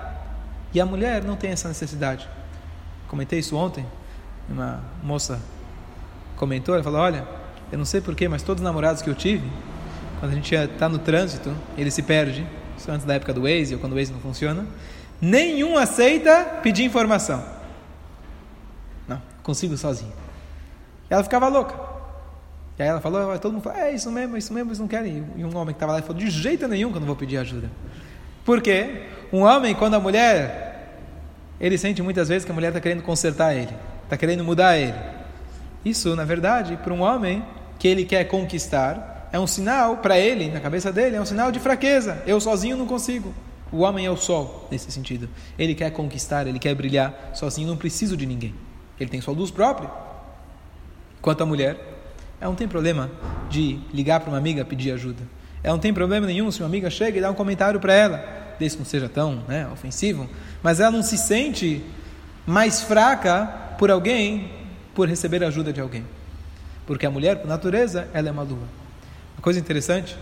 e 0.74 0.80
a 0.80 0.86
mulher 0.86 1.24
não 1.24 1.36
tem 1.36 1.52
essa 1.52 1.68
necessidade. 1.68 2.28
Comentei 3.08 3.40
isso 3.40 3.56
ontem 3.56 3.86
uma 4.50 4.82
moça 5.04 5.40
comentou, 6.36 6.74
ela 6.74 6.84
falou, 6.84 7.02
olha, 7.02 7.28
eu 7.72 7.78
não 7.78 7.86
sei 7.86 8.02
porquê, 8.02 8.28
mas 8.28 8.42
todos 8.42 8.62
os 8.62 8.66
namorados 8.66 9.02
que 9.02 9.10
eu 9.10 9.16
tive, 9.16 9.48
quando 10.20 10.32
a 10.32 10.36
gente 10.36 10.54
está 10.54 10.90
no 10.90 10.98
trânsito, 10.98 11.54
ele 11.78 11.92
se 11.92 12.02
perde, 12.02 12.46
isso 12.78 12.90
antes 12.92 13.06
da 13.06 13.14
época 13.14 13.34
do 13.34 13.42
Waze, 13.42 13.74
ou 13.74 13.80
quando 13.80 13.94
o 13.94 13.96
Waze 13.96 14.12
não 14.12 14.20
funciona, 14.20 14.66
nenhum 15.22 15.78
aceita 15.78 16.60
pedir 16.64 16.84
informação. 16.84 17.44
consigo 19.44 19.78
sozinho. 19.78 20.14
Ela 21.10 21.24
ficava 21.24 21.48
louca. 21.48 21.76
E 22.78 22.84
aí 22.84 22.88
ela 22.88 23.02
falou, 23.02 23.38
todo 23.40 23.52
mundo 23.52 23.64
falou, 23.64 23.80
é 23.80 23.94
isso 23.94 24.10
mesmo, 24.10 24.36
é 24.36 24.40
isso 24.40 24.54
mesmo, 24.54 24.70
eles 24.70 24.80
não 24.80 24.88
querem. 24.88 25.26
E 25.36 25.44
um 25.44 25.56
homem 25.58 25.74
que 25.74 25.74
estava 25.74 25.94
lá 25.94 26.02
falou, 26.02 26.18
de 26.18 26.30
jeito 26.30 26.68
nenhum 26.68 26.92
que 26.92 26.98
eu 26.98 27.02
não 27.02 27.08
vou 27.08 27.16
pedir 27.16 27.38
ajuda. 27.38 27.70
Por 28.50 28.64
quê? 28.64 29.04
Um 29.32 29.42
homem, 29.42 29.76
quando 29.76 29.94
a 29.94 30.00
mulher, 30.00 30.98
ele 31.62 31.78
sente 31.78 32.02
muitas 32.02 32.28
vezes 32.30 32.44
que 32.44 32.50
a 32.50 32.54
mulher 32.56 32.70
está 32.70 32.80
querendo 32.80 33.04
consertar 33.04 33.56
ele, 33.56 33.70
está 34.06 34.18
querendo 34.18 34.44
mudar 34.44 34.76
ele. 34.76 34.96
Isso, 35.86 36.16
na 36.16 36.26
verdade, 36.26 36.76
para 36.78 36.92
um 36.92 37.02
homem 37.02 37.46
que 37.78 37.88
ele 37.88 38.06
quer 38.06 38.24
conquistar, 38.24 39.30
é 39.32 39.40
um 39.40 39.46
sinal 39.46 39.98
para 39.98 40.18
ele, 40.18 40.50
na 40.50 40.60
cabeça 40.60 40.92
dele, 40.92 41.16
é 41.16 41.22
um 41.22 41.26
sinal 41.28 41.52
de 41.52 41.60
fraqueza. 41.60 42.24
Eu 42.26 42.42
sozinho 42.42 42.76
não 42.76 42.88
consigo. 42.88 43.36
O 43.72 43.82
homem 43.82 44.08
é 44.08 44.10
o 44.10 44.18
sol, 44.18 44.68
nesse 44.72 44.92
sentido. 44.92 45.30
Ele 45.56 45.76
quer 45.76 45.92
conquistar, 45.92 46.48
ele 46.48 46.58
quer 46.58 46.74
brilhar, 46.74 47.30
sozinho 47.36 47.68
não 47.68 47.78
preciso 47.78 48.18
de 48.18 48.26
ninguém. 48.26 48.56
Ele 49.00 49.12
tem 49.12 49.22
sua 49.22 49.36
luz 49.36 49.52
própria. 49.52 49.92
Quanto 51.22 51.44
à 51.44 51.46
mulher, 51.46 51.78
ela 52.42 52.50
não 52.50 52.56
tem 52.56 52.68
problema 52.68 53.12
de 53.48 53.80
ligar 53.94 54.22
para 54.22 54.30
uma 54.32 54.40
amiga 54.40 54.66
pedir 54.66 54.92
ajuda. 54.92 55.22
Ela 55.64 55.74
não 55.74 55.80
tem 55.80 55.94
problema 55.94 56.26
nenhum 56.26 56.50
se 56.52 56.62
uma 56.62 56.68
amiga 56.68 56.90
chega 56.90 57.18
e 57.18 57.22
dá 57.22 57.30
um 57.30 57.36
comentário 57.36 57.80
para 57.80 57.94
ela, 57.94 58.39
desde 58.60 58.78
que 58.78 58.84
não 58.84 58.90
seja 58.90 59.08
tão 59.08 59.44
né, 59.48 59.68
ofensivo, 59.72 60.30
mas 60.62 60.80
ela 60.80 60.92
não 60.92 61.02
se 61.02 61.18
sente 61.18 61.82
mais 62.46 62.82
fraca 62.82 63.46
por 63.78 63.90
alguém, 63.90 64.52
por 64.94 65.08
receber 65.08 65.44
ajuda 65.44 65.72
de 65.72 65.80
alguém. 65.80 66.06
Porque 66.86 67.06
a 67.06 67.12
mulher, 67.12 67.38
por 67.38 67.48
natureza, 67.48 68.08
ela 68.14 68.28
é 68.28 68.32
uma 68.32 68.44
lua. 68.44 68.68
Uma 69.38 69.42
coisa 69.42 69.60
interessante, 69.60 70.18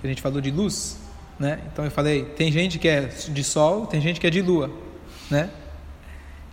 que 0.00 0.06
a 0.06 0.10
gente 0.10 0.20
falou 0.20 0.40
de 0.40 0.50
luz, 0.50 0.98
né? 1.38 1.60
Então 1.72 1.84
eu 1.84 1.90
falei, 1.90 2.24
tem 2.24 2.52
gente 2.52 2.78
que 2.78 2.88
é 2.88 3.02
de 3.02 3.42
sol, 3.42 3.86
tem 3.86 4.00
gente 4.00 4.20
que 4.20 4.26
é 4.26 4.30
de 4.30 4.42
lua, 4.42 4.70
né? 5.30 5.48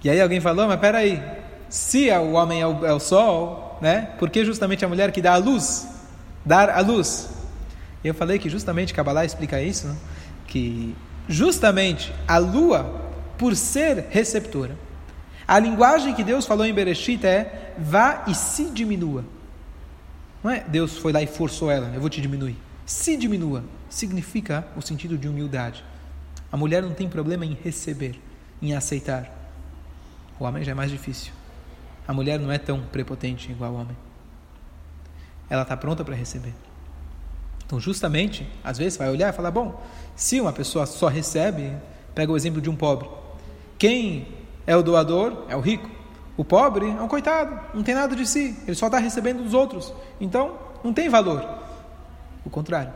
E 0.04 0.10
aí 0.10 0.22
alguém 0.22 0.40
falou, 0.40 0.68
mas 0.68 0.80
peraí, 0.80 1.22
se 1.68 2.10
o 2.12 2.34
homem 2.34 2.62
é 2.62 2.68
o, 2.68 2.86
é 2.86 2.94
o 2.94 3.00
sol, 3.00 3.78
né? 3.82 4.10
Por 4.18 4.30
que 4.30 4.46
justamente 4.46 4.86
a 4.86 4.88
mulher 4.88 5.12
que 5.12 5.22
dá 5.22 5.34
a 5.34 5.38
luz? 5.38 5.88
Dar 6.46 6.70
a 6.70 6.80
luz. 6.80 7.30
Eu 8.04 8.14
falei 8.14 8.40
que 8.40 8.50
justamente 8.50 8.94
Kabbalah 8.94 9.26
explica 9.26 9.62
isso, 9.62 9.88
né? 9.88 9.98
que 10.48 10.96
justamente 11.28 12.14
a 12.28 12.38
lua, 12.38 13.02
por 13.38 13.56
ser 13.56 14.08
receptora, 14.10 14.78
a 15.48 15.60
linguagem 15.60 16.14
que 16.14 16.24
Deus 16.24 16.46
falou 16.46 16.66
em 16.66 16.74
Bereshit 16.74 17.26
é 17.26 17.74
vá 17.78 18.26
e 18.28 18.36
se 18.36 18.66
diminua. 18.66 19.24
Não 20.44 20.52
é 20.52 20.64
Deus 20.68 20.98
foi 20.98 21.12
lá 21.12 21.22
e 21.22 21.28
forçou 21.28 21.72
ela, 21.72 21.92
eu 21.94 22.02
vou 22.02 22.10
te 22.10 22.22
diminuir. 22.22 22.58
Se 22.86 23.16
diminua 23.16 23.64
significa 23.90 24.68
o 24.76 24.82
sentido 24.82 25.18
de 25.18 25.28
humildade. 25.28 25.84
A 26.52 26.58
mulher 26.58 26.82
não 26.82 26.94
tem 26.94 27.10
problema 27.10 27.46
em 27.46 27.58
receber, 27.64 28.20
em 28.62 28.74
aceitar. 28.76 29.30
O 30.40 30.44
homem 30.44 30.64
já 30.64 30.72
é 30.72 30.76
mais 30.76 30.92
difícil. 30.92 31.32
A 32.08 32.14
mulher 32.14 32.40
não 32.40 32.52
é 32.52 32.58
tão 32.58 32.82
prepotente 32.82 33.52
igual 33.52 33.74
o 33.74 33.76
homem. 33.76 33.98
Ela 35.50 35.64
está 35.64 35.76
pronta 35.76 36.04
para 36.04 36.16
receber. 36.16 36.54
Então, 37.68 37.82
justamente, 37.82 38.48
às 38.64 38.78
vezes 38.78 38.98
vai 38.98 39.10
olhar 39.10 39.32
e 39.32 39.36
falar: 39.36 39.52
bom, 39.52 39.80
se 40.16 40.40
uma 40.40 40.54
pessoa 40.54 40.86
só 40.86 41.08
recebe, 41.08 41.74
pega 42.16 42.32
o 42.32 42.38
exemplo 42.38 42.62
de 42.62 42.70
um 42.70 42.76
pobre. 42.76 43.10
Quem 43.78 44.26
é 44.66 44.76
o 44.76 44.82
doador? 44.82 45.44
É 45.50 45.56
o 45.56 45.60
rico. 45.60 45.90
O 46.38 46.46
pobre 46.46 46.88
é 46.88 47.02
um 47.02 47.08
coitado, 47.08 47.60
não 47.74 47.84
tem 47.84 47.96
nada 47.96 48.16
de 48.16 48.26
si, 48.26 48.56
ele 48.68 48.76
só 48.76 48.86
está 48.86 49.00
recebendo 49.00 49.44
dos 49.44 49.54
outros. 49.54 49.92
Então, 50.22 50.58
não 50.84 50.94
tem 50.94 51.10
valor. 51.10 51.44
O 52.46 52.50
contrário. 52.50 52.94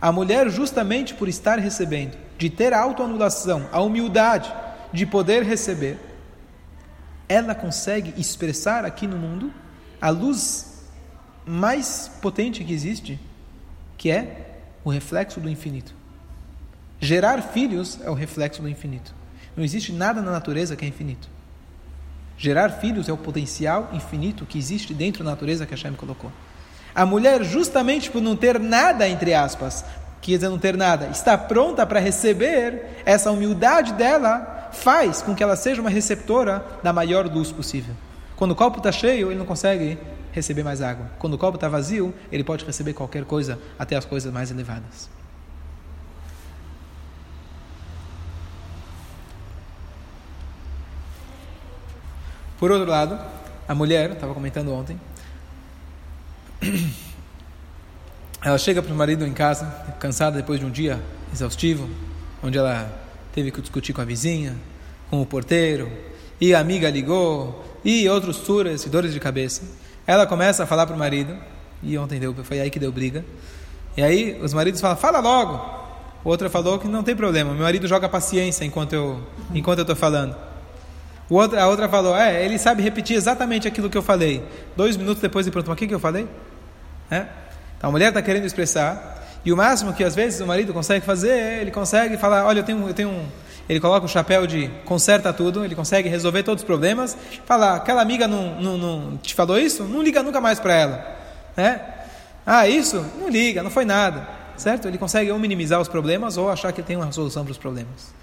A 0.00 0.12
mulher, 0.12 0.48
justamente 0.48 1.12
por 1.12 1.28
estar 1.28 1.58
recebendo, 1.58 2.16
de 2.38 2.48
ter 2.48 2.72
a 2.72 2.80
autoanulação, 2.80 3.68
a 3.72 3.80
humildade 3.80 4.54
de 4.92 5.04
poder 5.04 5.42
receber, 5.42 5.98
ela 7.28 7.54
consegue 7.54 8.14
expressar 8.18 8.84
aqui 8.84 9.06
no 9.06 9.16
mundo 9.16 9.52
a 10.00 10.10
luz 10.10 10.84
mais 11.44 12.10
potente 12.22 12.62
que 12.62 12.72
existe, 12.72 13.18
que 14.06 14.10
é 14.12 14.46
o 14.84 14.90
reflexo 14.90 15.40
do 15.40 15.50
infinito. 15.50 15.92
Gerar 17.00 17.42
filhos 17.42 17.98
é 18.04 18.08
o 18.08 18.14
reflexo 18.14 18.62
do 18.62 18.68
infinito. 18.68 19.12
Não 19.56 19.64
existe 19.64 19.92
nada 19.92 20.22
na 20.22 20.30
natureza 20.30 20.76
que 20.76 20.84
é 20.84 20.88
infinito. 20.88 21.28
Gerar 22.38 22.68
filhos 22.68 23.08
é 23.08 23.12
o 23.12 23.16
potencial 23.16 23.90
infinito 23.92 24.46
que 24.46 24.58
existe 24.58 24.94
dentro 24.94 25.24
da 25.24 25.30
natureza 25.30 25.66
que 25.66 25.72
Hashem 25.72 25.94
colocou. 25.94 26.30
A 26.94 27.04
mulher, 27.04 27.42
justamente 27.42 28.08
por 28.08 28.22
não 28.22 28.36
ter 28.36 28.60
nada, 28.60 29.08
entre 29.08 29.34
aspas, 29.34 29.84
quer 30.22 30.36
dizer 30.36 30.50
não 30.50 30.58
ter 30.58 30.76
nada, 30.76 31.08
está 31.08 31.36
pronta 31.36 31.84
para 31.84 31.98
receber, 31.98 33.02
essa 33.04 33.32
humildade 33.32 33.92
dela 33.94 34.70
faz 34.72 35.20
com 35.20 35.34
que 35.34 35.42
ela 35.42 35.56
seja 35.56 35.80
uma 35.80 35.90
receptora 35.90 36.64
da 36.80 36.92
maior 36.92 37.26
luz 37.26 37.50
possível. 37.50 37.96
Quando 38.36 38.52
o 38.52 38.56
copo 38.56 38.78
está 38.78 38.92
cheio, 38.92 39.32
ele 39.32 39.38
não 39.38 39.46
consegue 39.46 39.98
receber 40.36 40.62
mais 40.62 40.82
água. 40.82 41.10
Quando 41.18 41.32
o 41.32 41.38
copo 41.38 41.56
está 41.56 41.66
vazio, 41.66 42.14
ele 42.30 42.44
pode 42.44 42.62
receber 42.64 42.92
qualquer 42.92 43.24
coisa, 43.24 43.58
até 43.78 43.96
as 43.96 44.04
coisas 44.04 44.30
mais 44.30 44.50
elevadas. 44.50 45.08
Por 52.58 52.70
outro 52.70 52.88
lado, 52.88 53.18
a 53.66 53.74
mulher, 53.74 54.10
estava 54.10 54.34
comentando 54.34 54.72
ontem, 54.72 55.00
ela 58.44 58.58
chega 58.58 58.82
para 58.82 58.92
o 58.92 58.96
marido 58.96 59.26
em 59.26 59.32
casa, 59.32 59.64
cansada 59.98 60.36
depois 60.36 60.60
de 60.60 60.66
um 60.66 60.70
dia 60.70 61.02
exaustivo, 61.32 61.88
onde 62.42 62.58
ela 62.58 62.92
teve 63.32 63.50
que 63.50 63.62
discutir 63.62 63.94
com 63.94 64.02
a 64.02 64.04
vizinha, 64.04 64.54
com 65.08 65.22
o 65.22 65.26
porteiro, 65.26 65.90
e 66.38 66.54
a 66.54 66.60
amiga 66.60 66.90
ligou, 66.90 67.64
e 67.82 68.06
outros 68.08 68.38
turas 68.38 68.84
e 68.84 68.90
dores 68.90 69.14
de 69.14 69.20
cabeça. 69.20 69.85
Ela 70.06 70.26
começa 70.26 70.62
a 70.62 70.66
falar 70.66 70.86
para 70.86 70.94
o 70.94 70.98
marido, 70.98 71.36
e 71.82 71.96
ontem 71.98 72.20
deu, 72.20 72.34
foi 72.44 72.60
aí 72.60 72.70
que 72.70 72.78
deu 72.78 72.92
briga. 72.92 73.24
E 73.96 74.02
aí 74.02 74.38
os 74.42 74.54
maridos 74.54 74.80
falam, 74.80 74.96
fala 74.96 75.20
logo. 75.20 75.76
Outra 76.24 76.50
falou 76.50 76.78
que 76.78 76.88
não 76.88 77.02
tem 77.02 77.14
problema, 77.14 77.52
meu 77.52 77.62
marido 77.62 77.86
joga 77.86 78.08
paciência 78.08 78.64
enquanto 78.64 78.92
eu 78.92 79.20
enquanto 79.54 79.78
eu 79.78 79.82
estou 79.82 79.96
falando. 79.96 80.36
Outro, 81.28 81.58
a 81.58 81.66
outra 81.66 81.88
falou, 81.88 82.16
é, 82.16 82.44
ele 82.44 82.58
sabe 82.58 82.82
repetir 82.82 83.16
exatamente 83.16 83.66
aquilo 83.66 83.90
que 83.90 83.98
eu 83.98 84.02
falei. 84.02 84.44
Dois 84.76 84.96
minutos 84.96 85.20
depois 85.20 85.46
ele 85.46 85.52
perguntou, 85.52 85.72
mas 85.72 85.76
o 85.76 85.78
que, 85.78 85.88
que 85.88 85.94
eu 85.94 86.00
falei? 86.00 86.28
É? 87.10 87.26
Então 87.76 87.88
a 87.88 87.90
mulher 87.90 88.08
está 88.08 88.22
querendo 88.22 88.44
expressar, 88.44 89.24
e 89.44 89.52
o 89.52 89.56
máximo 89.56 89.92
que 89.92 90.02
às 90.02 90.14
vezes 90.14 90.40
o 90.40 90.46
marido 90.46 90.72
consegue 90.72 91.04
fazer, 91.04 91.60
ele 91.60 91.70
consegue 91.70 92.16
falar, 92.16 92.44
olha, 92.44 92.60
eu 92.60 92.64
tenho, 92.64 92.88
eu 92.88 92.94
tenho 92.94 93.08
um, 93.08 93.26
ele 93.68 93.80
coloca 93.80 94.06
o 94.06 94.08
chapéu 94.08 94.46
de 94.46 94.68
conserta 94.84 95.32
tudo, 95.32 95.64
ele 95.64 95.74
consegue 95.74 96.08
resolver 96.08 96.42
todos 96.42 96.62
os 96.62 96.66
problemas, 96.66 97.16
falar, 97.44 97.76
aquela 97.76 98.00
amiga 98.00 98.28
não, 98.28 98.60
não, 98.60 98.78
não 98.78 99.16
te 99.16 99.34
falou 99.34 99.58
isso? 99.58 99.84
Não 99.84 100.02
liga 100.02 100.22
nunca 100.22 100.40
mais 100.40 100.60
para 100.60 100.74
ela. 100.74 101.16
Né? 101.56 101.80
Ah, 102.44 102.68
isso? 102.68 103.04
Não 103.20 103.28
liga, 103.28 103.62
não 103.62 103.70
foi 103.70 103.84
nada. 103.84 104.28
Certo? 104.56 104.86
Ele 104.88 104.96
consegue 104.96 105.30
ou 105.30 105.38
minimizar 105.38 105.80
os 105.80 105.88
problemas 105.88 106.36
ou 106.36 106.50
achar 106.50 106.72
que 106.72 106.82
tem 106.82 106.96
uma 106.96 107.10
solução 107.10 107.44
para 107.44 107.52
os 107.52 107.58
problemas. 107.58 108.14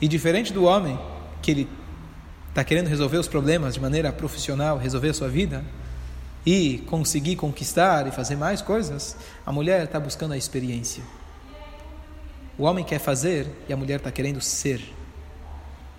E 0.00 0.06
diferente 0.06 0.52
do 0.52 0.64
homem, 0.64 0.98
que 1.42 1.50
ele 1.50 1.68
está 2.48 2.62
querendo 2.62 2.86
resolver 2.86 3.18
os 3.18 3.28
problemas 3.28 3.74
de 3.74 3.80
maneira 3.80 4.12
profissional, 4.12 4.78
resolver 4.78 5.08
a 5.08 5.14
sua 5.14 5.28
vida 5.28 5.64
e 6.44 6.84
conseguir 6.86 7.36
conquistar 7.36 8.06
e 8.06 8.10
fazer 8.10 8.36
mais 8.36 8.62
coisas, 8.62 9.16
a 9.44 9.52
mulher 9.52 9.84
está 9.84 9.98
buscando 9.98 10.32
a 10.32 10.36
experiência. 10.36 11.02
O 12.58 12.64
homem 12.64 12.84
quer 12.84 12.98
fazer 12.98 13.46
e 13.68 13.72
a 13.72 13.76
mulher 13.76 13.96
está 13.96 14.10
querendo 14.10 14.40
ser. 14.40 14.82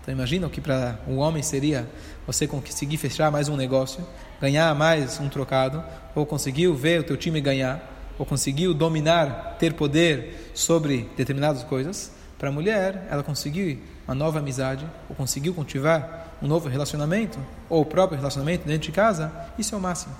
Então 0.01 0.13
imagina 0.13 0.45
o 0.47 0.49
que 0.49 0.59
para 0.59 0.99
um 1.07 1.17
homem 1.17 1.41
seria 1.41 1.89
você 2.27 2.45
conseguir 2.45 2.97
fechar 2.97 3.31
mais 3.31 3.47
um 3.47 3.55
negócio, 3.55 4.05
ganhar 4.39 4.75
mais 4.75 5.19
um 5.19 5.29
trocado, 5.29 5.83
ou 6.13 6.25
conseguiu 6.25 6.75
ver 6.75 6.99
o 6.99 7.03
teu 7.03 7.15
time 7.15 7.39
ganhar, 7.39 8.13
ou 8.19 8.25
conseguiu 8.25 8.73
dominar, 8.73 9.55
ter 9.57 9.73
poder 9.73 10.51
sobre 10.53 11.09
determinadas 11.15 11.63
coisas. 11.63 12.11
Para 12.37 12.49
a 12.49 12.51
mulher, 12.51 13.07
ela 13.09 13.23
conseguiu 13.23 13.79
uma 14.05 14.13
nova 14.13 14.39
amizade, 14.39 14.85
ou 15.09 15.15
conseguiu 15.15 15.53
cultivar 15.53 16.35
um 16.41 16.47
novo 16.47 16.67
relacionamento, 16.67 17.39
ou 17.69 17.81
o 17.81 17.85
próprio 17.85 18.17
relacionamento 18.17 18.67
dentro 18.67 18.87
de 18.87 18.91
casa, 18.91 19.31
isso 19.57 19.73
é 19.73 19.77
o 19.77 19.81
máximo. 19.81 20.13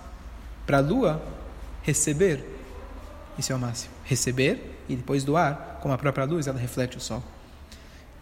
Para 0.65 0.77
a 0.77 0.81
lua, 0.81 1.21
receber, 1.81 2.43
isso 3.37 3.51
é 3.51 3.55
o 3.55 3.59
máximo. 3.59 3.91
Receber 4.05 4.72
e 4.87 4.95
depois 4.95 5.23
doar, 5.23 5.79
como 5.81 5.93
a 5.93 5.97
própria 5.97 6.25
luz, 6.25 6.47
ela 6.47 6.59
reflete 6.59 6.97
o 6.97 6.99
sol. 6.99 7.23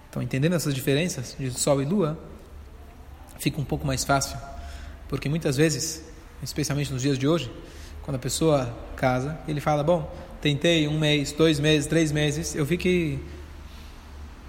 Então, 0.10 0.22
entendendo 0.22 0.54
essas 0.54 0.74
diferenças 0.74 1.36
de 1.40 1.52
sol 1.52 1.82
e 1.82 1.86
lua, 1.86 2.20
fica 3.40 3.60
um 3.60 3.64
pouco 3.64 3.88
mais 3.88 4.04
fácil, 4.04 4.38
porque 5.08 5.30
muitas 5.30 5.58
vezes, 5.58 6.04
especialmente 6.44 6.92
nos 6.92 7.02
dias 7.02 7.18
de 7.18 7.28
hoje, 7.28 7.52
quando 8.04 8.16
a 8.16 8.20
pessoa 8.20 8.76
casa, 8.96 9.38
ele 9.48 9.62
fala: 9.62 9.84
Bom, 9.84 10.14
tentei 10.42 10.88
um 10.88 11.00
mês, 11.00 11.32
dois 11.32 11.60
meses, 11.60 11.88
três 11.88 12.12
meses, 12.12 12.56
eu 12.56 12.66
vi 12.66 12.78
que 12.78 13.20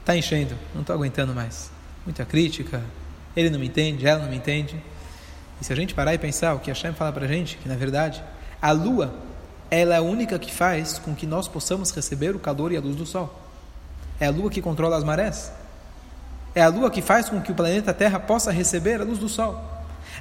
está 0.01 0.17
enchendo, 0.17 0.57
não 0.75 0.81
estou 0.81 0.95
aguentando 0.95 1.33
mais. 1.35 1.71
Muita 2.05 2.25
crítica, 2.25 2.83
ele 3.37 3.51
não 3.51 3.59
me 3.59 3.67
entende, 3.67 4.07
ela 4.07 4.23
não 4.23 4.31
me 4.31 4.37
entende. 4.37 4.83
E 5.61 5.65
se 5.65 5.73
a 5.73 5.77
gente 5.77 5.95
parar 5.95 6.13
e 6.13 6.19
pensar 6.19 6.55
o 6.55 6.59
que 6.59 6.71
Hashem 6.71 6.93
fala 6.93 7.13
para 7.13 7.25
a 7.25 7.29
gente, 7.29 7.57
que 7.59 7.69
na 7.69 7.77
verdade 7.77 8.23
a 8.61 8.73
lua 8.73 9.15
ela 9.73 9.95
é 9.95 9.97
a 9.97 10.03
única 10.03 10.39
que 10.39 10.53
faz 10.53 10.99
com 10.99 11.15
que 11.15 11.27
nós 11.27 11.49
possamos 11.49 11.91
receber 11.93 12.37
o 12.37 12.39
calor 12.39 12.73
e 12.73 12.77
a 12.77 12.81
luz 12.81 12.95
do 12.95 13.07
sol. 13.07 13.35
É 14.21 14.27
a 14.27 14.31
lua 14.31 14.51
que 14.51 14.61
controla 14.61 14.99
as 14.99 15.03
marés. 15.03 15.51
É 16.55 16.61
a 16.61 16.69
lua 16.69 16.91
que 16.91 17.01
faz 17.01 17.31
com 17.31 17.41
que 17.41 17.51
o 17.51 17.55
planeta 17.55 17.95
Terra 17.95 18.21
possa 18.21 18.53
receber 18.53 19.01
a 19.01 19.05
luz 19.05 19.19
do 19.19 19.31
sol. 19.31 19.59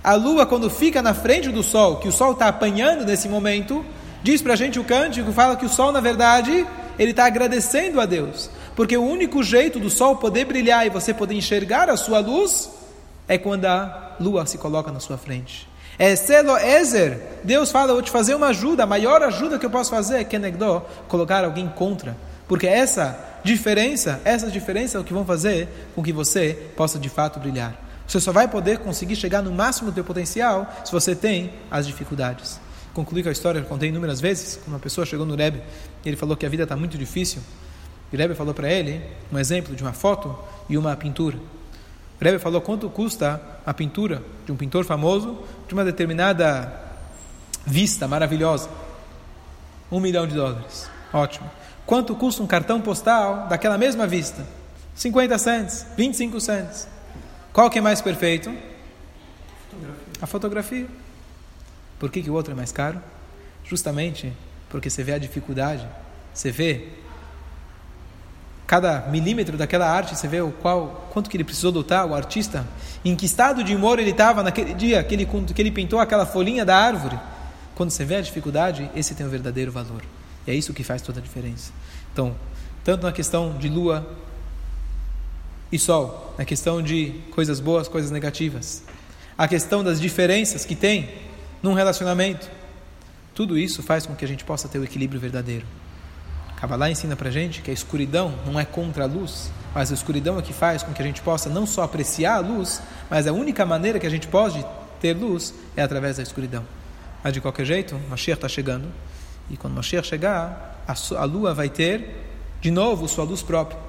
A 0.02 0.14
lua, 0.16 0.46
quando 0.46 0.70
fica 0.70 1.02
na 1.02 1.14
frente 1.14 1.50
do 1.50 1.62
sol, 1.62 1.98
que 1.98 2.08
o 2.08 2.14
sol 2.14 2.32
está 2.32 2.48
apanhando 2.48 3.04
nesse 3.04 3.28
momento, 3.28 3.86
diz 4.24 4.42
para 4.42 4.54
a 4.54 4.56
gente 4.56 4.80
o 4.80 4.86
cântico, 4.86 5.34
fala 5.34 5.58
que 5.58 5.66
o 5.66 5.70
sol, 5.70 5.92
na 5.92 6.00
verdade, 6.00 6.66
ele 6.98 7.12
está 7.12 7.26
agradecendo 7.26 8.00
a 8.00 8.06
Deus. 8.06 8.50
Porque 8.74 8.96
o 8.96 9.04
único 9.04 9.44
jeito 9.44 9.82
do 9.82 9.90
sol 9.90 10.16
poder 10.16 10.46
brilhar 10.46 10.88
e 10.88 10.90
você 10.90 11.14
poder 11.14 11.36
enxergar 11.36 11.90
a 11.90 11.98
sua 11.98 12.20
luz 12.20 12.70
é 13.28 13.38
quando 13.38 13.66
a 13.66 14.16
lua 14.18 14.46
se 14.46 14.58
coloca 14.58 14.94
na 14.94 15.02
sua 15.02 15.18
frente. 15.18 15.71
É 15.97 16.15
Selo 16.15 16.58
Ezer. 16.58 17.19
Deus 17.43 17.71
fala, 17.71 17.89
eu 17.89 17.95
vou 17.95 18.04
te 18.04 18.12
fazer 18.12 18.36
uma 18.36 18.47
ajuda, 18.47 18.84
a 18.84 18.88
maior 18.88 19.21
ajuda 19.23 19.58
que 19.58 19.65
eu 19.65 19.69
posso 19.69 19.89
fazer 19.89 20.19
é 20.19 20.23
Kenegdo, 20.23 20.84
colocar 21.08 21.43
alguém 21.43 21.67
contra. 21.67 22.15
Porque 22.47 22.67
essa 22.67 23.17
diferença, 23.43 24.21
essas 24.23 24.51
diferenças 24.51 24.95
é 24.95 24.99
o 24.99 25.04
que 25.04 25.13
vão 25.13 25.25
fazer 25.25 25.67
com 25.95 26.04
que 26.04 26.12
você 26.12 26.71
possa 26.75 26.99
de 26.99 27.10
fato 27.10 27.39
brilhar. 27.39 27.75
Você 28.08 28.19
só 28.19 28.32
vai 28.32 28.47
poder 28.47 28.80
conseguir 28.80 29.15
chegar 29.15 29.41
no 29.41 29.51
máximo 29.51 29.89
do 29.89 29.95
seu 29.95 30.04
potencial 30.04 30.69
se 30.84 30.91
você 30.91 31.15
tem 31.15 31.54
as 31.69 31.88
dificuldades. 31.88 32.60
Concluí 32.93 33.23
com 33.23 33.30
a 33.30 33.32
história, 33.32 33.60
eu 33.60 33.63
contei 33.63 33.88
inúmeras 33.88 34.19
vezes, 34.19 34.58
quando 34.58 34.73
uma 34.73 34.80
pessoa 34.80 35.06
chegou 35.06 35.25
no 35.25 35.36
Rebbe 35.36 35.62
e 36.04 36.10
ele 36.10 36.17
falou 36.17 36.36
que 36.36 36.45
a 36.45 36.49
vida 36.49 36.63
está 36.63 36.75
muito 36.75 36.97
difícil. 36.97 37.41
E 38.12 38.15
o 38.15 38.19
Rebbe 38.19 38.36
falou 38.36 38.54
para 38.54 38.69
ele 38.69 39.01
um 39.32 39.39
exemplo 39.39 39.73
de 39.73 39.82
uma 39.82 39.93
foto 39.93 40.38
e 40.67 40.77
uma 40.77 40.93
pintura. 40.97 41.38
O 42.22 42.24
Rebbe 42.24 42.38
falou 42.38 42.62
quanto 42.62 42.88
custa 42.88 43.42
a 43.66 43.74
pintura 43.74 44.22
de 44.46 44.52
um 44.52 44.56
pintor 44.56 44.86
famoso 44.86 45.44
de 45.68 45.74
uma 45.74 45.84
determinada 45.84 46.72
vista 47.66 48.08
maravilhosa. 48.08 48.70
Um 49.92 50.00
milhão 50.00 50.28
de 50.28 50.36
dólares. 50.36 50.88
Ótimo. 51.12 51.50
Quanto 51.84 52.16
custa 52.16 52.44
um 52.44 52.48
cartão 52.48 52.80
postal 52.80 53.48
daquela 53.48 53.76
mesma 53.76 54.06
vista? 54.06 54.46
50 54.94 55.38
cents, 55.40 55.88
25 55.98 56.40
cents. 56.40 56.88
Qual 57.52 57.72
que 57.72 57.80
é 57.80 57.82
mais 57.82 58.02
perfeito? 58.02 58.56
Fotografia. 59.72 60.14
A 60.22 60.28
fotografia. 60.28 60.88
Por 61.98 62.12
que, 62.12 62.22
que 62.22 62.30
o 62.30 62.34
outro 62.34 62.54
é 62.54 62.56
mais 62.56 62.72
caro? 62.72 63.02
Justamente 63.64 64.32
porque 64.70 64.92
você 64.92 65.04
vê 65.04 65.14
a 65.14 65.18
dificuldade, 65.18 65.88
você 66.32 66.52
vê 66.52 66.88
cada 68.72 69.02
milímetro 69.10 69.58
daquela 69.58 69.86
arte, 69.86 70.16
você 70.16 70.30
vê 70.30 70.40
o 70.40 70.50
qual, 70.50 71.10
quanto 71.12 71.30
que 71.30 71.36
ele 71.36 71.44
precisou 71.44 71.74
lutar, 71.74 72.06
o 72.06 72.16
artista, 72.16 72.66
em 73.04 73.14
que 73.18 73.26
estado 73.26 73.66
de 73.66 73.76
humor 73.76 74.00
ele 74.00 74.12
estava 74.12 74.42
naquele 74.42 74.74
dia 74.74 75.04
que 75.04 75.14
ele, 75.14 75.26
que 75.26 75.62
ele 75.62 75.72
pintou 75.72 76.00
aquela 76.00 76.26
folhinha 76.26 76.64
da 76.64 76.78
árvore. 76.78 77.20
Quando 77.76 77.90
você 77.90 78.06
vê 78.06 78.16
a 78.16 78.22
dificuldade, 78.22 78.90
esse 78.96 79.14
tem 79.14 79.26
o 79.26 79.28
um 79.28 79.30
verdadeiro 79.30 79.74
valor. 79.74 80.02
E 80.48 80.52
é 80.52 80.56
isso 80.56 80.74
que 80.74 80.86
faz 80.86 81.02
toda 81.02 81.20
a 81.20 81.22
diferença. 81.22 81.74
Então, 82.14 82.34
tanto 82.82 83.06
na 83.06 83.12
questão 83.12 83.58
de 83.58 83.68
lua 83.68 84.08
e 85.70 85.78
sol, 85.78 86.34
na 86.38 86.46
questão 86.46 86.82
de 86.82 87.20
coisas 87.32 87.60
boas, 87.60 87.90
coisas 87.90 88.10
negativas, 88.10 88.84
a 89.38 89.50
questão 89.50 89.84
das 89.84 90.00
diferenças 90.00 90.64
que 90.64 90.78
tem 90.78 91.10
num 91.62 91.74
relacionamento, 91.74 92.50
tudo 93.36 93.58
isso 93.58 93.84
faz 93.84 94.06
com 94.06 94.16
que 94.16 94.24
a 94.24 94.28
gente 94.30 94.46
possa 94.46 94.70
ter 94.70 94.80
o 94.80 94.86
equilíbrio 94.86 95.20
verdadeiro. 95.20 95.66
Kabbalah 96.62 96.91
ensina 96.91 97.15
para 97.15 97.32
gente 97.32 97.60
que 97.60 97.71
a 97.71 97.74
escuridão 97.74 98.36
não 98.45 98.60
é 98.60 98.63
contra 98.63 99.06
a 99.06 99.08
luz, 99.08 99.52
mas 99.74 99.89
a 99.89 99.95
escuridão 99.95 100.38
é 100.38 100.43
que 100.43 100.54
faz 100.54 100.84
com 100.84 100.93
que 100.93 101.02
a 101.02 101.06
gente 101.06 101.19
possa 101.19 101.50
não 101.50 101.65
só 101.65 101.82
apreciar 101.82 102.36
a 102.36 102.39
luz, 102.39 102.80
mas 103.10 103.26
a 103.26 103.34
única 103.34 103.65
maneira 103.65 104.00
que 104.00 104.06
a 104.06 104.10
gente 104.12 104.28
pode 104.28 104.63
ter 105.00 105.13
luz 105.13 105.56
é 105.76 105.82
através 105.82 106.17
da 106.17 106.24
escuridão. 106.24 106.63
Mas 107.24 107.34
de 107.34 107.41
qualquer 107.41 107.65
jeito, 107.65 108.00
Mashiach 108.08 108.38
está 108.38 108.47
chegando, 108.47 108.88
e 109.50 109.58
quando 109.58 109.74
Mashiach 109.74 110.08
chegar, 110.08 110.84
a, 110.88 110.93
a 111.19 111.24
lua 111.24 111.52
vai 111.52 111.67
ter 111.67 112.28
de 112.62 112.69
novo 112.69 113.08
sua 113.08 113.24
luz 113.24 113.41
própria. 113.41 113.80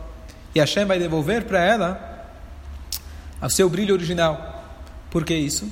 E 0.54 0.58
Hashem 0.58 0.87
vai 0.87 0.98
devolver 0.98 1.44
para 1.44 1.62
ela 1.62 2.26
o 3.42 3.50
seu 3.50 3.68
brilho 3.68 3.94
original. 3.94 4.64
Por 5.11 5.26
que 5.26 5.35
isso? 5.35 5.70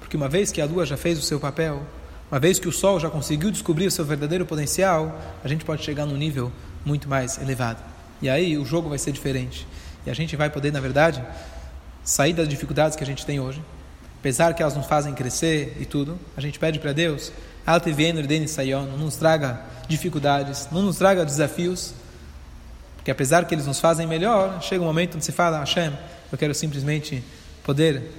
Porque 0.00 0.18
uma 0.18 0.28
vez 0.28 0.52
que 0.52 0.60
a 0.60 0.66
lua 0.66 0.84
já 0.84 0.98
fez 0.98 1.18
o 1.18 1.22
seu 1.22 1.40
papel, 1.40 1.82
uma 2.32 2.40
vez 2.40 2.58
que 2.58 2.66
o 2.66 2.72
Sol 2.72 2.98
já 2.98 3.10
conseguiu 3.10 3.50
descobrir 3.50 3.86
o 3.86 3.90
seu 3.90 4.06
verdadeiro 4.06 4.46
potencial, 4.46 5.20
a 5.44 5.48
gente 5.48 5.66
pode 5.66 5.84
chegar 5.84 6.06
num 6.06 6.16
nível 6.16 6.50
muito 6.82 7.06
mais 7.06 7.36
elevado. 7.36 7.78
E 8.22 8.30
aí 8.30 8.56
o 8.56 8.64
jogo 8.64 8.88
vai 8.88 8.98
ser 8.98 9.12
diferente. 9.12 9.66
E 10.06 10.10
a 10.10 10.14
gente 10.14 10.34
vai 10.34 10.48
poder, 10.48 10.72
na 10.72 10.80
verdade, 10.80 11.22
sair 12.02 12.32
das 12.32 12.48
dificuldades 12.48 12.96
que 12.96 13.04
a 13.04 13.06
gente 13.06 13.26
tem 13.26 13.38
hoje. 13.38 13.62
Apesar 14.18 14.54
que 14.54 14.62
elas 14.62 14.74
nos 14.74 14.86
fazem 14.86 15.12
crescer 15.12 15.76
e 15.78 15.84
tudo, 15.84 16.18
a 16.34 16.40
gente 16.40 16.58
pede 16.58 16.78
para 16.78 16.94
Deus, 16.94 17.30
não 17.66 18.96
nos 18.96 19.16
traga 19.16 19.60
dificuldades, 19.86 20.68
não 20.72 20.80
nos 20.80 20.96
traga 20.96 21.26
desafios, 21.26 21.92
porque 22.96 23.10
apesar 23.10 23.44
que 23.44 23.54
eles 23.54 23.66
nos 23.66 23.78
fazem 23.78 24.06
melhor, 24.06 24.62
chega 24.62 24.82
um 24.82 24.86
momento 24.86 25.16
onde 25.16 25.24
se 25.26 25.32
fala, 25.32 25.58
Hashem, 25.58 25.92
eu 26.32 26.38
quero 26.38 26.54
simplesmente 26.54 27.22
poder, 27.62 28.10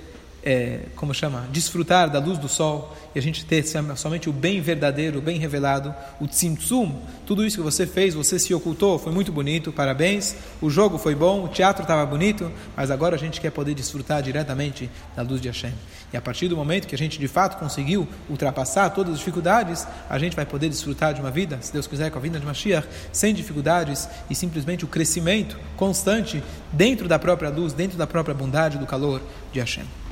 é, 0.46 0.82
como 0.96 1.14
chama, 1.14 1.48
desfrutar 1.52 2.10
da 2.10 2.20
luz 2.20 2.38
do 2.38 2.50
sol 2.50 2.96
e 3.16 3.20
a 3.20 3.22
gente 3.22 3.46
ter 3.46 3.64
somente 3.96 4.30
o 4.30 4.34
bem 4.34 4.60
verdadeiro, 4.60 5.20
o 5.20 5.22
bem 5.22 5.40
revelado, 5.40 5.94
o 6.20 6.28
tzimtzum, 6.28 7.00
tudo 7.26 7.46
isso 7.46 7.58
que 7.58 7.64
você 7.64 7.88
fez, 7.88 8.14
você 8.14 8.38
se 8.38 8.54
ocultou, 8.54 9.00
foi 9.00 9.14
muito 9.14 9.32
bonito, 9.32 9.72
parabéns, 9.72 10.36
o 10.62 10.70
jogo 10.70 10.98
foi 10.98 11.16
bom, 11.16 11.46
o 11.46 11.48
teatro 11.48 11.84
estava 11.84 12.06
bonito, 12.06 12.52
mas 12.76 12.92
agora 12.92 13.16
a 13.16 13.20
gente 13.20 13.40
quer 13.40 13.52
poder 13.52 13.74
desfrutar 13.74 14.22
diretamente 14.22 14.90
da 15.16 15.22
luz 15.22 15.40
de 15.40 15.48
Hashem. 15.48 15.74
E 16.12 16.18
a 16.18 16.22
partir 16.22 16.48
do 16.48 16.58
momento 16.58 16.88
que 16.88 16.96
a 16.96 16.98
gente 16.98 17.18
de 17.18 17.28
fato 17.28 17.58
conseguiu 17.58 18.08
ultrapassar 18.30 18.90
todas 18.90 19.14
as 19.14 19.20
dificuldades, 19.20 19.88
a 20.10 20.20
gente 20.20 20.36
vai 20.36 20.46
poder 20.46 20.68
desfrutar 20.68 21.14
de 21.14 21.22
uma 21.22 21.32
vida, 21.32 21.58
se 21.62 21.72
Deus 21.72 21.88
quiser, 21.88 22.12
com 22.12 22.20
a 22.20 22.22
vinda 22.22 22.40
de 22.40 22.46
Mashiach, 22.46 22.88
sem 23.12 23.34
dificuldades 23.34 24.10
e 24.30 24.36
simplesmente 24.36 24.84
o 24.84 24.88
crescimento 24.88 25.58
constante 25.78 26.44
dentro 26.72 27.08
da 27.08 27.18
própria 27.18 27.50
luz, 27.50 27.72
dentro 27.72 27.98
da 27.98 28.06
própria 28.06 28.36
bondade, 28.36 28.78
do 28.78 28.86
calor 28.86 29.22
de 29.52 29.60
Hashem. 29.60 30.03